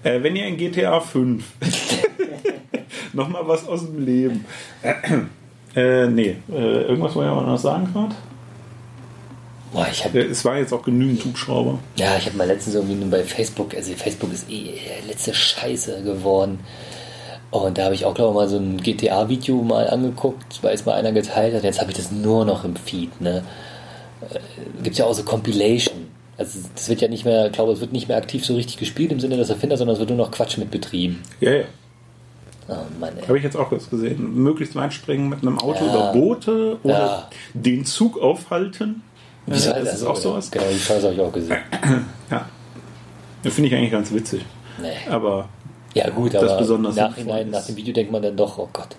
Äh, 0.03 0.21
wenn 0.23 0.35
ihr 0.35 0.47
in 0.47 0.57
GTA 0.57 0.99
5 0.99 1.43
nochmal 3.13 3.47
was 3.47 3.67
aus 3.67 3.81
dem 3.81 4.05
Leben. 4.05 4.45
äh, 5.75 6.07
nee, 6.07 6.37
äh, 6.51 6.81
irgendwas 6.83 7.15
wollte 7.15 7.29
ich 7.31 7.35
aber 7.37 7.45
noch 7.47 7.57
sagen 7.57 7.89
gerade. 7.91 8.15
Boah, 9.73 9.87
ich 9.91 10.05
habe 10.05 10.19
Äh, 10.19 10.25
Es 10.27 10.45
war 10.45 10.57
jetzt 10.57 10.71
auch 10.73 10.83
genügend 10.83 11.25
Hubschrauber. 11.25 11.79
ja, 11.97 12.15
ich 12.17 12.25
habe 12.27 12.37
mal 12.37 12.47
letztens 12.47 12.75
irgendwie 12.75 12.95
nur 12.95 13.09
bei 13.09 13.23
Facebook, 13.23 13.73
also 13.75 13.93
Facebook 13.93 14.31
ist 14.31 14.49
eh 14.49 14.79
letzte 15.07 15.33
Scheiße 15.33 16.03
geworden. 16.03 16.59
Und 17.63 17.77
da 17.77 17.85
habe 17.85 17.95
ich 17.95 18.05
auch, 18.05 18.13
glaube 18.13 18.31
ich, 18.31 18.35
mal 18.35 18.47
so 18.49 18.57
ein 18.57 18.77
GTA-Video 18.81 19.61
mal 19.61 19.89
angeguckt, 19.89 20.59
weil 20.63 20.73
es 20.75 20.85
mal 20.85 20.93
einer 20.93 21.11
geteilt 21.11 21.53
hat. 21.55 21.63
Jetzt 21.63 21.79
habe 21.81 21.91
ich 21.91 21.97
das 21.97 22.11
nur 22.11 22.45
noch 22.45 22.63
im 22.65 22.75
Feed. 22.75 23.19
Ne? 23.21 23.43
Gibt 24.83 24.97
ja 24.97 25.05
auch 25.05 25.13
so 25.13 25.23
Compilation. 25.23 26.07
Also 26.37 26.59
das 26.75 26.89
wird 26.89 27.01
ja 27.01 27.07
nicht 27.07 27.23
mehr, 27.25 27.47
ich 27.47 27.51
glaube, 27.53 27.71
es 27.71 27.79
wird 27.79 27.93
nicht 27.93 28.07
mehr 28.07 28.17
aktiv 28.17 28.45
so 28.45 28.55
richtig 28.55 28.77
gespielt 28.77 29.11
im 29.11 29.19
Sinne 29.19 29.37
des 29.37 29.49
Erfinders, 29.49 29.79
sondern 29.79 29.93
es 29.93 29.99
wird 29.99 30.09
nur 30.09 30.17
noch 30.17 30.31
Quatsch 30.31 30.57
mit 30.57 30.69
betrieben. 30.71 31.21
Ja, 31.39 31.51
ja. 31.51 31.63
Oh 32.67 32.73
Mann, 32.99 33.11
ey. 33.17 33.23
Habe 33.27 33.37
ich 33.37 33.43
jetzt 33.43 33.55
auch 33.55 33.71
was 33.71 33.89
gesehen. 33.89 34.33
Möglichst 34.35 34.75
weit 34.75 34.91
springen 34.91 35.29
mit 35.29 35.43
einem 35.43 35.59
Auto 35.59 35.85
Ja. 35.85 35.91
über 35.91 36.11
Boote 36.13 36.77
oder 36.83 36.93
Ja. 36.99 37.29
den 37.53 37.85
Zug 37.85 38.19
aufhalten. 38.19 39.03
Äh, 39.47 39.51
Wieso? 39.51 39.69
das 39.69 39.83
ist 39.83 39.89
Also, 39.91 40.09
auch 40.09 40.15
sowas. 40.15 40.49
Genau, 40.51 40.65
die 40.71 40.79
Chance 40.79 41.03
habe 41.05 41.13
ich 41.13 41.21
auch 41.21 41.31
gesehen. 41.31 41.57
Ja. 42.31 42.49
Das 43.43 43.53
finde 43.53 43.69
ich 43.69 43.75
eigentlich 43.75 43.91
ganz 43.91 44.11
witzig. 44.11 44.41
Nee. 44.81 44.87
Aber 45.09 45.47
Ja 45.95 46.09
gut, 46.11 46.33
Das 46.33 46.43
aber 46.43 46.57
besonders 46.59 46.95
im 46.97 47.03
Nachhinein, 47.03 47.49
nach 47.49 47.65
dem 47.65 47.75
Video 47.75 47.93
denkt 47.93 48.11
man 48.11 48.21
dann 48.21 48.35
doch, 48.37 48.57
oh 48.59 48.69
Gott. 48.71 48.95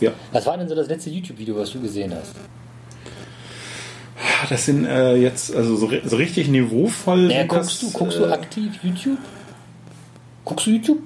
ja. 0.00 0.10
Was 0.32 0.44
war 0.46 0.56
denn 0.58 0.68
so 0.68 0.74
das 0.74 0.88
letzte 0.88 1.10
YouTube-Video, 1.10 1.56
was 1.56 1.70
du 1.70 1.80
gesehen 1.80 2.12
hast? 2.14 2.32
Das 4.50 4.66
sind 4.66 4.84
äh, 4.86 5.14
jetzt 5.16 5.54
also 5.54 5.76
so, 5.76 5.90
so 6.04 6.16
richtig 6.16 6.48
niveauvoll. 6.48 7.28
Naja, 7.28 7.44
guckst, 7.44 7.82
das, 7.82 7.92
du, 7.92 7.98
guckst 7.98 8.18
du 8.18 8.24
äh, 8.24 8.32
aktiv 8.32 8.72
YouTube? 8.82 9.18
Guckst 10.44 10.66
du 10.66 10.70
YouTube? 10.70 10.98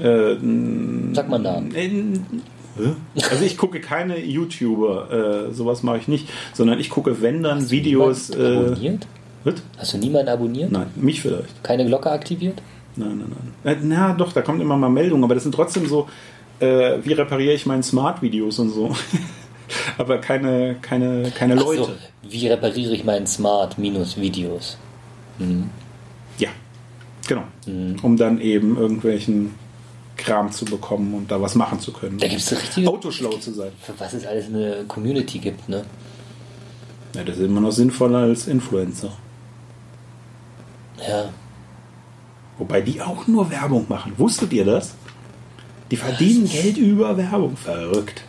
Äh, 0.00 0.36
Sag 1.14 1.28
mal 1.28 1.42
da. 1.42 1.62
Also 3.30 3.44
ich 3.44 3.56
gucke 3.56 3.80
keine 3.80 4.18
YouTuber, 4.18 5.48
äh, 5.48 5.54
sowas 5.54 5.82
mache 5.82 5.98
ich 5.98 6.08
nicht, 6.08 6.28
sondern 6.52 6.78
ich 6.78 6.90
gucke, 6.90 7.22
wenn 7.22 7.42
dann 7.42 7.70
Videos. 7.70 8.28
Niemand 8.30 8.54
Äh, 8.54 8.56
abonniert? 8.66 9.06
Hast 9.78 9.94
du 9.94 9.98
niemanden 9.98 10.28
abonniert? 10.28 10.72
Nein, 10.72 10.88
mich 10.96 11.20
vielleicht. 11.22 11.62
Keine 11.62 11.86
Glocke 11.86 12.10
aktiviert? 12.10 12.60
Nein, 12.96 13.18
nein, 13.18 13.32
nein. 13.64 13.76
Äh, 13.76 13.78
na 13.82 14.12
doch, 14.14 14.32
da 14.32 14.42
kommt 14.42 14.60
immer 14.60 14.76
mal 14.76 14.88
Meldungen, 14.88 15.24
aber 15.24 15.34
das 15.34 15.42
sind 15.42 15.54
trotzdem 15.54 15.86
so, 15.86 16.08
äh, 16.60 16.98
wie 17.02 17.12
repariere 17.12 17.54
ich 17.54 17.66
meinen 17.66 17.82
Smart-Videos 17.82 18.58
und 18.58 18.70
so. 18.70 18.94
aber 19.98 20.18
keine, 20.18 20.76
keine, 20.80 21.30
keine 21.30 21.54
Ach 21.54 21.64
Leute. 21.64 21.82
So, 21.82 21.92
wie 22.30 22.48
repariere 22.48 22.94
ich 22.94 23.04
meinen 23.04 23.26
Smart 23.26 23.78
minus 23.78 24.16
Videos? 24.16 24.78
Hm. 25.38 25.68
Ja, 26.38 26.48
genau. 27.26 27.44
Mhm. 27.66 27.96
Um 28.02 28.16
dann 28.16 28.40
eben 28.40 28.76
irgendwelchen 28.76 29.54
Kram 30.16 30.50
zu 30.50 30.64
bekommen 30.64 31.14
und 31.14 31.30
da 31.30 31.40
was 31.40 31.54
machen 31.54 31.78
zu 31.80 31.92
können. 31.92 32.18
Da 32.18 32.26
gibt 32.26 32.40
es 32.40 32.52
richtige, 32.52 32.88
Autoschlau 32.88 33.32
zu 33.32 33.52
sein. 33.52 33.72
für 33.80 33.92
was 33.98 34.14
es 34.14 34.26
alles 34.26 34.46
eine 34.46 34.84
Community 34.88 35.38
gibt, 35.38 35.68
ne? 35.68 35.84
Ja, 37.14 37.24
das 37.24 37.36
ist 37.36 37.44
immer 37.44 37.60
noch 37.60 37.70
sinnvoller 37.70 38.18
als 38.18 38.46
Influencer. 38.46 39.12
Ja. 41.06 41.28
Wobei 42.58 42.80
die 42.80 43.00
auch 43.00 43.26
nur 43.26 43.50
Werbung 43.50 43.86
machen. 43.88 44.12
Wusstet 44.16 44.52
ihr 44.52 44.64
das? 44.64 44.94
Die 45.90 45.96
verdienen 45.96 46.48
Geld 46.48 46.78
über 46.78 47.16
Werbung. 47.16 47.56
Verrückt. 47.56 48.22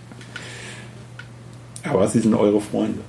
Aber 1.84 2.08
sie 2.08 2.20
sind 2.20 2.36
eure 2.36 2.62
Freunde. 2.62 3.00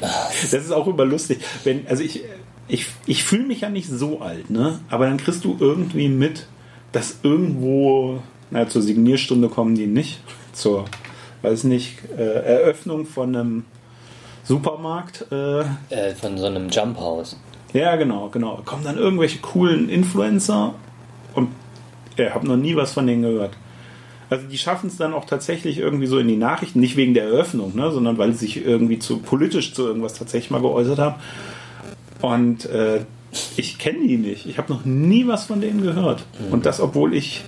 Das 0.00 0.52
ist 0.52 0.72
auch 0.72 0.86
immer 0.86 1.04
lustig. 1.04 1.38
Wenn, 1.64 1.86
also 1.86 2.02
ich, 2.02 2.24
ich, 2.68 2.86
ich 3.06 3.24
fühle 3.24 3.44
mich 3.44 3.60
ja 3.62 3.70
nicht 3.70 3.88
so 3.88 4.20
alt, 4.20 4.50
ne? 4.50 4.80
Aber 4.90 5.06
dann 5.06 5.16
kriegst 5.16 5.44
du 5.44 5.56
irgendwie 5.58 6.08
mit, 6.08 6.46
dass 6.92 7.18
irgendwo, 7.22 8.22
na, 8.50 8.68
zur 8.68 8.82
Signierstunde 8.82 9.48
kommen 9.48 9.74
die 9.74 9.86
nicht. 9.86 10.20
Zur, 10.52 10.84
weiß 11.42 11.64
nicht, 11.64 11.98
äh, 12.18 12.22
Eröffnung 12.22 13.06
von 13.06 13.34
einem 13.34 13.64
Supermarkt. 14.44 15.26
Äh, 15.30 15.60
Äh, 15.90 16.14
von 16.20 16.36
so 16.36 16.46
einem 16.46 16.68
Jump 16.68 16.98
House. 16.98 17.36
Ja, 17.76 17.96
genau, 17.96 18.28
genau. 18.28 18.60
Kommen 18.64 18.84
dann 18.84 18.96
irgendwelche 18.96 19.38
coolen 19.38 19.88
Influencer 19.88 20.74
und 21.34 21.48
ich 22.16 22.30
habe 22.34 22.46
noch 22.46 22.56
nie 22.56 22.76
was 22.76 22.92
von 22.92 23.06
denen 23.06 23.22
gehört. 23.22 23.52
Also 24.28 24.46
die 24.48 24.58
schaffen 24.58 24.88
es 24.88 24.96
dann 24.96 25.14
auch 25.14 25.24
tatsächlich 25.24 25.78
irgendwie 25.78 26.06
so 26.06 26.18
in 26.18 26.26
die 26.26 26.36
Nachrichten, 26.36 26.80
nicht 26.80 26.96
wegen 26.96 27.14
der 27.14 27.24
Eröffnung, 27.24 27.76
ne, 27.76 27.92
sondern 27.92 28.18
weil 28.18 28.32
sie 28.32 28.38
sich 28.38 28.64
irgendwie 28.64 28.98
zu 28.98 29.18
politisch 29.18 29.72
zu 29.72 29.86
irgendwas 29.86 30.14
tatsächlich 30.14 30.50
mal 30.50 30.60
geäußert 30.60 30.98
haben. 30.98 31.14
Und 32.22 32.66
äh, 32.66 33.04
ich 33.56 33.78
kenne 33.78 34.06
die 34.06 34.16
nicht. 34.16 34.46
Ich 34.46 34.58
habe 34.58 34.72
noch 34.72 34.84
nie 34.84 35.28
was 35.28 35.44
von 35.44 35.60
denen 35.60 35.82
gehört. 35.82 36.24
Und 36.50 36.66
das, 36.66 36.80
obwohl 36.80 37.14
ich 37.14 37.44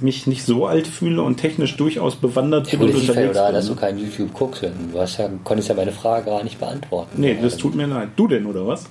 mich 0.00 0.26
nicht 0.26 0.44
so 0.44 0.66
alt 0.66 0.86
fühle 0.88 1.22
und 1.22 1.36
technisch 1.36 1.76
durchaus 1.76 2.16
bewandert 2.16 2.72
Ja, 2.72 2.78
bin 2.78 2.88
ja 2.88 2.94
unterwegs 2.94 3.34
daran, 3.34 3.54
dass 3.54 3.66
du 3.66 3.72
bin. 3.72 3.80
kein 3.80 3.98
YouTube 3.98 4.34
guckst. 4.34 4.62
Du 4.62 4.98
hast 4.98 5.18
ja, 5.18 5.28
konntest 5.44 5.68
ja 5.68 5.74
meine 5.74 5.92
Frage 5.92 6.26
gar 6.26 6.42
nicht 6.42 6.58
beantworten. 6.58 7.20
Nee, 7.20 7.36
das 7.40 7.56
tut 7.56 7.74
mir 7.74 7.86
leid. 7.86 8.08
Du 8.16 8.26
denn, 8.26 8.46
oder 8.46 8.66
was? 8.66 8.86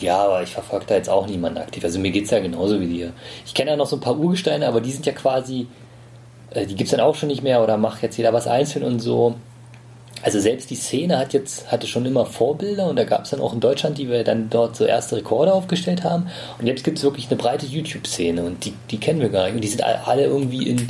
Ja, 0.00 0.24
aber 0.24 0.42
ich 0.42 0.50
verfolge 0.50 0.86
da 0.86 0.94
jetzt 0.94 1.10
auch 1.10 1.26
niemanden 1.26 1.58
aktiv. 1.58 1.84
Also 1.84 1.98
mir 1.98 2.10
geht 2.10 2.24
es 2.24 2.30
ja 2.30 2.38
genauso 2.38 2.80
wie 2.80 2.86
dir. 2.86 3.12
Ich 3.44 3.54
kenne 3.54 3.70
ja 3.70 3.76
noch 3.76 3.86
so 3.86 3.96
ein 3.96 4.00
paar 4.00 4.18
Urgesteine, 4.18 4.66
aber 4.66 4.80
die 4.80 4.92
sind 4.92 5.06
ja 5.06 5.12
quasi, 5.12 5.66
äh, 6.50 6.66
die 6.66 6.74
gibt 6.74 6.88
es 6.88 6.90
dann 6.92 7.00
auch 7.00 7.14
schon 7.14 7.28
nicht 7.28 7.42
mehr 7.42 7.62
oder 7.62 7.76
macht 7.76 8.02
jetzt 8.02 8.16
jeder 8.16 8.32
was 8.32 8.46
einzeln 8.46 8.84
und 8.84 9.00
so. 9.00 9.34
also 10.22 10.40
selbst 10.40 10.70
die 10.70 10.76
Szene 10.76 11.18
hat 11.18 11.32
jetzt, 11.32 11.70
hatte 11.70 11.86
schon 11.86 12.06
immer 12.06 12.26
Vorbilder 12.26 12.88
und 12.88 12.96
da 12.96 13.04
gab 13.04 13.24
es 13.24 13.30
dann 13.30 13.40
auch 13.40 13.52
in 13.52 13.60
Deutschland, 13.60 13.98
die 13.98 14.08
wir 14.08 14.24
dann 14.24 14.50
dort 14.50 14.76
so 14.76 14.84
erste 14.84 15.16
Rekorde 15.16 15.52
aufgestellt 15.52 16.04
haben. 16.04 16.28
Und 16.58 16.66
jetzt 16.66 16.84
gibt 16.84 16.98
es 16.98 17.04
wirklich 17.04 17.28
eine 17.28 17.36
breite 17.36 17.66
YouTube-Szene 17.66 18.42
und 18.42 18.64
die, 18.64 18.74
die 18.90 18.98
kennen 18.98 19.20
wir 19.20 19.28
gar 19.30 19.44
nicht. 19.44 19.54
Und 19.54 19.62
die 19.62 19.68
sind 19.68 19.82
alle 19.82 20.24
irgendwie 20.24 20.68
in, 20.68 20.88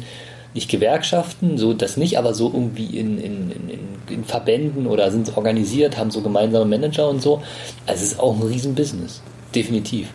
nicht 0.54 0.70
Gewerkschaften, 0.70 1.58
so 1.58 1.74
das 1.74 1.96
nicht, 1.96 2.18
aber 2.18 2.34
so 2.34 2.46
irgendwie 2.46 2.98
in, 2.98 3.18
in, 3.18 3.50
in, 3.50 3.88
in 4.08 4.24
Verbänden 4.24 4.86
oder 4.86 5.10
sind 5.10 5.36
organisiert, 5.36 5.96
haben 5.96 6.10
so 6.10 6.22
gemeinsame 6.22 6.64
Manager 6.64 7.08
und 7.08 7.20
so. 7.20 7.42
Also 7.86 8.04
es 8.04 8.12
ist 8.12 8.20
auch 8.20 8.34
ein 8.34 8.42
Riesenbusiness. 8.42 9.22
Definitiv. 9.54 10.08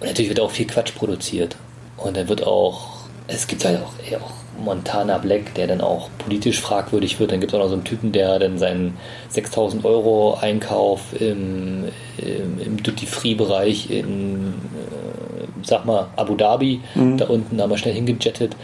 Und 0.00 0.08
natürlich 0.08 0.28
wird 0.28 0.40
auch 0.40 0.50
viel 0.50 0.66
Quatsch 0.66 0.94
produziert. 0.94 1.56
Und 1.96 2.16
dann 2.16 2.28
wird 2.28 2.46
auch, 2.46 2.98
es 3.26 3.46
gibt 3.46 3.64
halt 3.64 3.80
auch, 3.82 3.92
ey, 4.06 4.16
auch 4.16 4.32
Montana 4.58 5.18
Black, 5.18 5.54
der 5.54 5.66
dann 5.66 5.80
auch 5.80 6.10
politisch 6.18 6.60
fragwürdig 6.60 7.18
wird. 7.20 7.32
Dann 7.32 7.40
gibt 7.40 7.52
es 7.52 7.58
auch 7.58 7.62
noch 7.62 7.68
so 7.68 7.74
einen 7.74 7.84
Typen, 7.84 8.12
der 8.12 8.38
dann 8.38 8.58
seinen 8.58 8.96
6000 9.28 9.84
Euro 9.84 10.34
Einkauf 10.40 11.18
im, 11.18 11.84
im, 12.18 12.60
im 12.60 12.82
Duty-Free-Bereich 12.82 13.90
in, 13.90 14.54
äh, 14.54 15.46
sag 15.62 15.84
mal, 15.84 16.08
Abu 16.16 16.34
Dhabi, 16.34 16.80
mhm. 16.94 17.18
da 17.18 17.26
unten 17.26 17.60
einmal 17.60 17.78
schnell 17.78 17.94
hingejettet. 17.94 18.56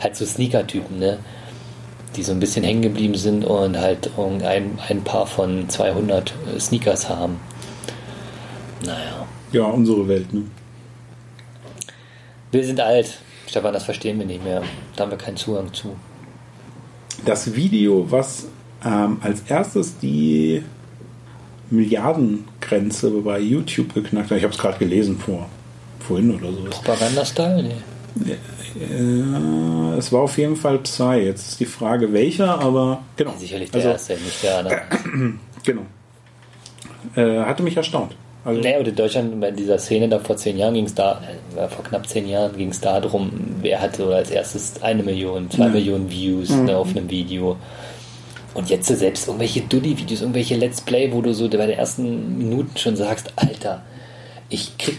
Halt 0.00 0.16
so 0.16 0.24
Sneaker-Typen, 0.24 0.98
ne? 0.98 1.18
Die 2.16 2.22
so 2.22 2.32
ein 2.32 2.40
bisschen 2.40 2.64
hängen 2.64 2.82
geblieben 2.82 3.16
sind 3.16 3.44
und 3.44 3.78
halt 3.78 4.10
ein, 4.18 4.78
ein 4.88 5.02
paar 5.02 5.26
von 5.26 5.68
200 5.68 6.32
Sneakers 6.60 7.08
haben. 7.08 7.40
Naja. 8.84 9.26
Ja, 9.52 9.64
unsere 9.64 10.06
Welt, 10.06 10.32
ne? 10.32 10.44
Wir 12.52 12.64
sind 12.64 12.80
alt. 12.80 13.18
Stefan, 13.46 13.72
das 13.72 13.84
verstehen 13.84 14.18
wir 14.18 14.26
nicht 14.26 14.42
mehr. 14.42 14.62
Da 14.96 15.04
haben 15.04 15.10
wir 15.10 15.18
keinen 15.18 15.36
Zugang 15.36 15.72
zu. 15.72 15.96
Das 17.24 17.54
Video, 17.54 18.10
was 18.10 18.46
ähm, 18.84 19.18
als 19.20 19.42
erstes 19.48 19.98
die 19.98 20.62
Milliardengrenze 21.70 23.10
bei 23.10 23.38
YouTube 23.38 23.94
geknackt 23.94 24.30
hat, 24.30 24.38
ich 24.38 24.44
habe 24.44 24.52
es 24.52 24.58
gerade 24.58 24.78
gelesen 24.78 25.18
vor 25.18 25.48
vorhin 26.00 26.34
oder 26.34 26.52
so. 26.52 26.64
Propaganda-Style? 26.64 27.62
Nee. 28.14 28.36
Äh, 28.78 29.96
es 29.98 30.12
war 30.12 30.20
auf 30.22 30.36
jeden 30.38 30.56
Fall 30.56 30.78
Psy. 30.78 31.16
Jetzt 31.24 31.48
ist 31.48 31.60
die 31.60 31.66
Frage, 31.66 32.12
welcher, 32.12 32.60
aber 32.60 33.02
genau. 33.16 33.32
Ja, 33.32 33.38
sicherlich 33.38 33.70
der 33.70 33.80
also, 33.80 33.92
erste, 33.92 34.12
nicht 34.14 34.42
der 34.42 34.58
andere. 34.58 34.82
genau. 35.64 35.82
Äh, 37.16 37.44
hatte 37.44 37.62
mich 37.62 37.76
erstaunt. 37.76 38.16
Also 38.44 38.60
naja, 38.60 38.78
und 38.78 38.88
in 38.88 38.94
Deutschland, 38.94 39.40
bei 39.40 39.50
dieser 39.50 39.78
Szene 39.78 40.08
da 40.08 40.18
vor 40.18 40.36
zehn 40.36 40.58
Jahren 40.58 40.74
ging 40.74 40.84
es 40.84 40.94
da, 40.94 41.22
äh, 41.56 41.66
vor 41.68 41.84
knapp 41.84 42.06
zehn 42.06 42.28
Jahren 42.28 42.56
ging 42.56 42.68
es 42.70 42.80
darum, 42.80 43.30
wer 43.62 43.80
hatte 43.80 44.06
als 44.14 44.30
erstes 44.30 44.82
eine 44.82 45.02
Million, 45.02 45.50
zwei 45.50 45.68
mhm. 45.68 45.72
Millionen 45.72 46.10
Views 46.10 46.50
mhm. 46.50 46.64
ne, 46.66 46.76
auf 46.76 46.90
einem 46.90 47.08
Video. 47.08 47.56
Und 48.52 48.70
jetzt 48.70 48.86
so 48.86 48.94
selbst 48.94 49.26
irgendwelche 49.26 49.62
Dulli-Videos, 49.62 50.20
irgendwelche 50.20 50.56
Let's 50.56 50.80
Play, 50.80 51.10
wo 51.12 51.22
du 51.22 51.32
so 51.32 51.48
bei 51.48 51.66
den 51.66 51.78
ersten 51.78 52.38
Minuten 52.38 52.76
schon 52.76 52.96
sagst, 52.96 53.32
Alter, 53.36 53.82
ich 54.48 54.76
krieg 54.78 54.98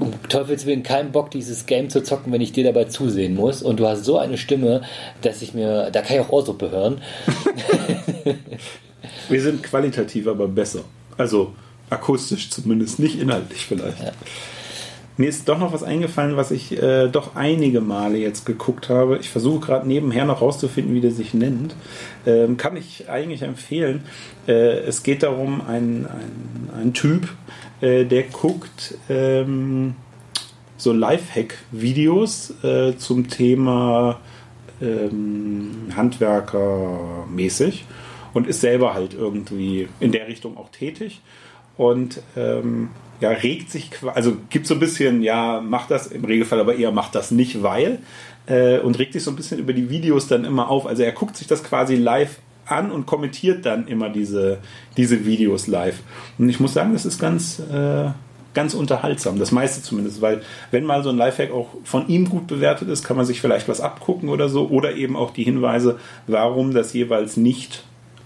um 0.00 0.12
Teufels 0.28 0.66
Willen 0.66 0.82
keinen 0.82 1.12
Bock, 1.12 1.30
dieses 1.30 1.66
Game 1.66 1.90
zu 1.90 2.02
zocken, 2.02 2.32
wenn 2.32 2.40
ich 2.40 2.52
dir 2.52 2.64
dabei 2.64 2.84
zusehen 2.84 3.34
muss. 3.34 3.62
Und 3.62 3.80
du 3.80 3.86
hast 3.86 4.04
so 4.04 4.18
eine 4.18 4.38
Stimme, 4.38 4.82
dass 5.22 5.42
ich 5.42 5.54
mir, 5.54 5.90
da 5.90 6.02
kann 6.02 6.16
ich 6.16 6.22
auch 6.22 6.30
Ohrsuppe 6.30 6.70
hören. 6.70 7.00
Wir 9.28 9.42
sind 9.42 9.62
qualitativ 9.62 10.26
aber 10.26 10.48
besser. 10.48 10.80
Also, 11.16 11.52
Akustisch 11.90 12.50
zumindest, 12.50 12.98
nicht 12.98 13.18
inhaltlich 13.18 13.66
vielleicht. 13.66 14.02
Ja. 14.02 14.12
Mir 15.18 15.28
ist 15.28 15.48
doch 15.48 15.58
noch 15.58 15.72
was 15.72 15.82
eingefallen, 15.82 16.36
was 16.36 16.52
ich 16.52 16.80
äh, 16.80 17.08
doch 17.08 17.34
einige 17.34 17.80
Male 17.80 18.18
jetzt 18.18 18.46
geguckt 18.46 18.88
habe. 18.88 19.18
Ich 19.18 19.30
versuche 19.30 19.66
gerade 19.66 19.88
nebenher 19.88 20.24
noch 20.24 20.40
rauszufinden, 20.40 20.94
wie 20.94 21.00
der 21.00 21.10
sich 21.10 21.34
nennt. 21.34 21.74
Ähm, 22.24 22.56
kann 22.56 22.76
ich 22.76 23.10
eigentlich 23.10 23.42
empfehlen. 23.42 24.04
Äh, 24.46 24.78
es 24.78 25.02
geht 25.02 25.24
darum, 25.24 25.60
ein, 25.60 26.06
ein, 26.06 26.70
ein 26.80 26.92
Typ, 26.92 27.28
äh, 27.80 28.04
der 28.04 28.22
guckt 28.22 28.94
ähm, 29.08 29.96
so 30.76 30.92
Lifehack-Videos 30.92 32.62
äh, 32.62 32.96
zum 32.96 33.28
Thema 33.28 34.20
ähm, 34.80 35.88
Handwerker 35.96 37.26
mäßig 37.28 37.86
und 38.34 38.46
ist 38.46 38.60
selber 38.60 38.94
halt 38.94 39.14
irgendwie 39.14 39.88
in 39.98 40.12
der 40.12 40.28
Richtung 40.28 40.56
auch 40.56 40.68
tätig 40.68 41.22
und 41.78 42.20
ähm, 42.36 42.90
ja, 43.20 43.30
regt 43.30 43.70
sich, 43.70 43.90
also 44.14 44.36
gibt 44.50 44.66
so 44.66 44.74
ein 44.74 44.80
bisschen, 44.80 45.22
ja, 45.22 45.60
macht 45.60 45.90
das 45.90 46.08
im 46.08 46.24
Regelfall, 46.24 46.60
aber 46.60 46.76
eher 46.76 46.92
macht 46.92 47.14
das 47.14 47.30
nicht, 47.30 47.62
weil 47.62 48.00
äh, 48.46 48.78
und 48.78 48.98
regt 48.98 49.14
sich 49.14 49.24
so 49.24 49.30
ein 49.30 49.36
bisschen 49.36 49.58
über 49.58 49.72
die 49.72 49.88
Videos 49.88 50.28
dann 50.28 50.44
immer 50.44 50.68
auf. 50.68 50.86
Also 50.86 51.02
er 51.02 51.12
guckt 51.12 51.36
sich 51.36 51.46
das 51.46 51.64
quasi 51.64 51.96
live 51.96 52.38
an 52.66 52.90
und 52.90 53.06
kommentiert 53.06 53.64
dann 53.64 53.88
immer 53.88 54.10
diese, 54.10 54.58
diese 54.96 55.24
Videos 55.24 55.66
live. 55.66 56.00
Und 56.38 56.48
ich 56.48 56.60
muss 56.60 56.74
sagen, 56.74 56.92
das 56.92 57.06
ist 57.06 57.18
ganz, 57.18 57.60
äh, 57.60 58.10
ganz 58.54 58.74
unterhaltsam, 58.74 59.38
das 59.38 59.52
meiste 59.52 59.82
zumindest, 59.82 60.20
weil 60.20 60.42
wenn 60.70 60.84
mal 60.84 61.02
so 61.02 61.10
ein 61.10 61.16
Lifehack 61.16 61.52
auch 61.52 61.68
von 61.84 62.08
ihm 62.08 62.28
gut 62.28 62.46
bewertet 62.46 62.88
ist, 62.88 63.04
kann 63.04 63.16
man 63.16 63.26
sich 63.26 63.40
vielleicht 63.40 63.68
was 63.68 63.80
abgucken 63.80 64.28
oder 64.28 64.48
so 64.48 64.68
oder 64.68 64.94
eben 64.94 65.16
auch 65.16 65.32
die 65.32 65.44
Hinweise, 65.44 65.98
warum 66.26 66.74
das 66.74 66.92
jeweils 66.92 67.36
nicht 67.36 67.84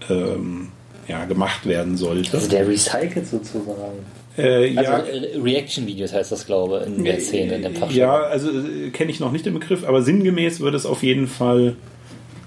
ähm, 0.09 0.69
ja, 1.07 1.25
gemacht 1.25 1.65
werden 1.65 1.97
sollte. 1.97 2.37
Also 2.37 2.49
der 2.49 2.67
recycelt 2.67 3.27
sozusagen. 3.27 4.05
Äh, 4.37 4.75
also 4.77 4.91
ja, 4.91 5.03
Reaction-Videos 5.43 6.13
heißt 6.13 6.31
das, 6.31 6.45
glaube 6.45 6.85
ich, 6.87 6.97
in 6.97 7.03
der 7.03 7.19
Szene, 7.19 7.55
in 7.55 7.61
dem 7.61 7.75
Fachjargon. 7.75 8.21
Ja, 8.21 8.27
also 8.27 8.49
äh, 8.49 8.89
kenne 8.89 9.11
ich 9.11 9.19
noch 9.19 9.31
nicht 9.31 9.45
den 9.45 9.53
Begriff, 9.53 9.87
aber 9.87 10.01
sinngemäß 10.01 10.59
würde 10.59 10.77
es 10.77 10.85
auf 10.85 11.03
jeden 11.03 11.27
Fall 11.27 11.75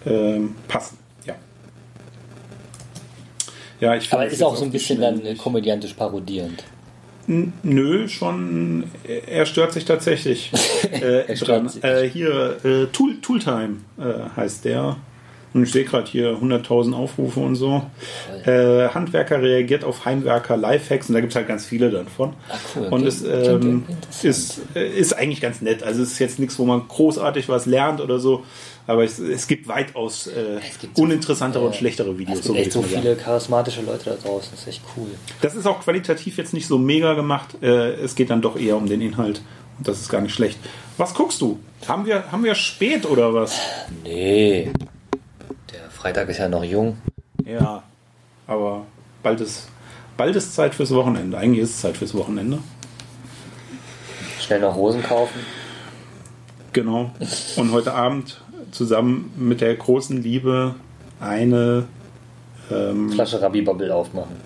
äh, 0.05 0.40
passen. 0.69 0.99
Ja. 1.27 1.35
Ja, 3.81 3.95
ich 3.95 4.12
Aber 4.12 4.27
ist 4.27 4.42
auch 4.42 4.57
so 4.57 4.64
ein 4.64 4.73
bisschen 4.73 5.01
dann 5.01 5.25
äh, 5.25 5.35
komödiantisch 5.35 5.92
parodierend. 5.92 6.64
Nö, 7.29 8.09
schon. 8.09 8.85
Er 9.05 9.47
stört 9.47 9.73
sich 9.73 9.85
tatsächlich. 9.85 10.53
äh, 10.92 11.27
er 11.27 11.37
stört 11.37 11.71
sich. 11.71 11.83
Äh, 11.83 12.09
hier, 12.09 12.59
äh, 12.64 12.87
Tool, 12.92 13.21
Tooltime 13.21 13.79
äh, 13.99 14.37
heißt 14.37 14.64
der. 14.64 14.97
Und 15.57 15.62
ich 15.62 15.73
sehe 15.73 15.85
gerade 15.85 16.07
hier 16.07 16.37
100.000 16.37 16.92
Aufrufe 16.92 17.40
und 17.40 17.55
so. 17.55 17.81
Äh, 18.45 18.88
Handwerker 18.88 19.40
reagiert 19.40 19.85
auf 19.85 20.05
Heimwerker 20.05 20.55
Lifehacks 20.55 21.09
und 21.09 21.14
da 21.14 21.21
gibt 21.21 21.33
es 21.33 21.37
halt 21.37 21.49
ganz 21.49 21.64
viele 21.64 21.90
davon. 21.90 22.35
Ach 22.51 22.59
cool. 22.77 22.88
Und 22.88 23.07
es 23.07 23.25
ähm, 23.25 23.85
ist, 24.23 24.61
äh, 24.75 24.87
ist 24.87 25.14
eigentlich 25.14 25.40
ganz 25.40 25.62
nett. 25.62 25.83
Also 25.83 26.03
es 26.03 26.12
ist 26.12 26.19
jetzt 26.19 26.38
nichts, 26.38 26.59
wo 26.59 26.66
man 26.66 26.87
großartig 26.87 27.49
was 27.49 27.64
lernt 27.64 28.03
oder 28.03 28.19
so. 28.19 28.45
Aber 28.87 29.03
es, 29.03 29.19
es 29.19 29.47
gibt 29.47 29.66
weitaus 29.66 30.27
äh, 30.27 30.59
es 30.59 30.79
gibt 30.79 30.99
uninteressantere 30.99 31.62
so, 31.62 31.69
und 31.69 31.75
schlechtere 31.75 32.19
Videos. 32.19 32.40
Es 32.40 32.45
gibt 32.45 32.55
so 32.55 32.61
echt 32.61 32.73
so 32.73 32.83
viele 32.83 33.16
charismatische 33.16 33.81
Leute 33.81 34.11
da 34.11 34.16
draußen. 34.16 34.51
Das 34.51 34.61
ist 34.61 34.69
echt 34.69 34.83
cool. 34.95 35.09
Das 35.40 35.55
ist 35.55 35.64
auch 35.64 35.81
qualitativ 35.81 36.37
jetzt 36.37 36.53
nicht 36.53 36.66
so 36.66 36.77
mega 36.77 37.14
gemacht. 37.14 37.62
Äh, 37.62 37.95
es 37.95 38.14
geht 38.14 38.29
dann 38.29 38.42
doch 38.42 38.59
eher 38.59 38.77
um 38.77 38.87
den 38.90 39.01
Inhalt. 39.01 39.40
Und 39.79 39.88
das 39.88 40.03
ist 40.03 40.11
gar 40.11 40.21
nicht 40.21 40.35
schlecht. 40.35 40.59
Was 40.99 41.14
guckst 41.14 41.40
du? 41.40 41.59
Haben 41.88 42.05
wir, 42.05 42.31
haben 42.31 42.45
wir 42.45 42.55
spät 42.55 43.07
oder 43.07 43.33
was? 43.33 43.59
Nee. 44.05 44.71
Freitag 46.07 46.29
ist 46.29 46.38
ja 46.38 46.49
noch 46.49 46.62
jung. 46.62 46.99
Ja, 47.45 47.83
aber 48.47 48.87
bald 49.25 49.40
ist, 49.40 49.66
bald 50.16 50.37
ist 50.37 50.55
Zeit 50.55 50.73
fürs 50.73 50.95
Wochenende. 50.95 51.37
Eigentlich 51.37 51.64
ist 51.64 51.71
es 51.71 51.81
Zeit 51.81 51.97
fürs 51.97 52.14
Wochenende. 52.14 52.59
Schnell 54.38 54.61
noch 54.61 54.77
Rosen 54.77 55.03
kaufen. 55.03 55.40
Genau. 56.73 57.11
Und 57.57 57.73
heute 57.73 57.92
Abend 57.92 58.40
zusammen 58.71 59.33
mit 59.37 59.61
der 59.61 59.75
großen 59.75 60.23
Liebe 60.23 60.77
eine 61.19 61.88
ähm, 62.71 63.11
Flasche 63.11 63.42
Rabbi 63.42 63.62
Bubble 63.62 63.92
aufmachen. 63.92 64.37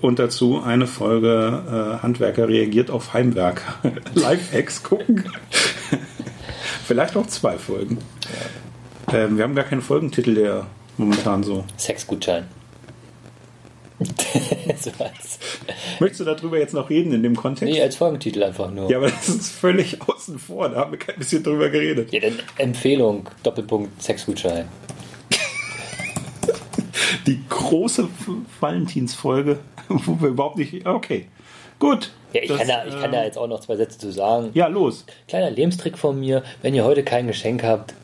Und 0.00 0.18
dazu 0.18 0.60
eine 0.60 0.88
Folge 0.88 1.98
äh, 2.00 2.02
Handwerker 2.02 2.48
reagiert 2.48 2.90
auf 2.90 3.14
Heimwerker. 3.14 3.74
Live-Hacks 4.14 4.82
gucken. 4.82 5.22
Vielleicht 6.84 7.16
auch 7.16 7.28
zwei 7.28 7.58
Folgen. 7.58 7.98
Ja. 9.12 9.18
Ähm, 9.18 9.36
wir 9.36 9.44
haben 9.44 9.54
gar 9.54 9.66
keinen 9.66 9.82
Folgentitel, 9.82 10.34
der 10.34 10.66
momentan 10.98 11.42
so. 11.42 11.64
Sexgutschein. 11.76 12.46
so 14.78 14.90
Möchtest 16.00 16.20
du 16.20 16.24
darüber 16.24 16.58
jetzt 16.58 16.74
noch 16.74 16.90
reden 16.90 17.12
in 17.12 17.22
dem 17.22 17.34
Kontext? 17.34 17.72
Nee, 17.72 17.80
als 17.80 17.96
Folgentitel 17.96 18.42
einfach 18.42 18.70
nur. 18.70 18.90
Ja, 18.90 18.98
aber 18.98 19.08
das 19.08 19.28
ist 19.28 19.52
völlig 19.52 19.98
außen 20.06 20.38
vor. 20.38 20.68
Da 20.68 20.80
haben 20.80 20.92
wir 20.92 20.98
kein 20.98 21.16
bisschen 21.16 21.42
drüber 21.42 21.70
geredet. 21.70 22.12
Ja, 22.12 22.20
dann 22.20 22.38
Empfehlung: 22.58 23.28
Doppelpunkt 23.42 24.02
Sexgutschein. 24.02 24.68
Die 27.26 27.40
große 27.48 28.08
Valentinsfolge, 28.60 29.58
wo 29.88 30.20
wir 30.20 30.28
überhaupt 30.28 30.58
nicht. 30.58 30.86
Okay. 30.86 31.26
Gut. 31.78 32.12
Ja, 32.32 32.42
ich, 32.42 32.48
das, 32.48 32.58
kann 32.58 32.68
da, 32.68 32.86
ich 32.86 33.00
kann 33.00 33.12
da 33.12 33.22
äh, 33.22 33.26
jetzt 33.26 33.38
auch 33.38 33.48
noch 33.48 33.60
zwei 33.60 33.76
Sätze 33.76 33.98
zu 33.98 34.12
sagen. 34.12 34.50
Ja, 34.54 34.66
los. 34.66 35.04
Kleiner 35.28 35.50
Lebenstrick 35.50 35.98
von 35.98 36.18
mir. 36.18 36.42
Wenn 36.62 36.74
ihr 36.74 36.84
heute 36.84 37.02
kein 37.02 37.26
Geschenk 37.26 37.62
habt, 37.62 37.94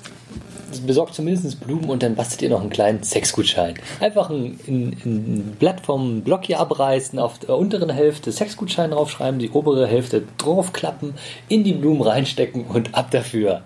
besorgt 0.80 1.14
zumindest 1.14 1.60
Blumen 1.60 1.88
und 1.90 2.02
dann 2.02 2.14
bastelt 2.14 2.42
ihr 2.42 2.50
noch 2.50 2.60
einen 2.60 2.70
kleinen 2.70 3.02
Sexgutschein. 3.02 3.74
Einfach 4.00 4.30
ein, 4.30 4.58
ein, 4.66 4.96
ein 5.04 5.56
Blatt 5.58 5.80
vom 5.80 6.22
Block 6.22 6.44
hier 6.44 6.60
abreißen, 6.60 7.18
auf 7.18 7.38
der 7.38 7.56
unteren 7.56 7.90
Hälfte 7.90 8.32
Sexgutschein 8.32 8.90
draufschreiben, 8.90 9.38
die 9.38 9.50
obere 9.50 9.86
Hälfte 9.86 10.22
draufklappen, 10.38 11.14
in 11.48 11.64
die 11.64 11.74
Blumen 11.74 12.02
reinstecken 12.02 12.66
und 12.66 12.94
ab 12.94 13.10
dafür. 13.10 13.62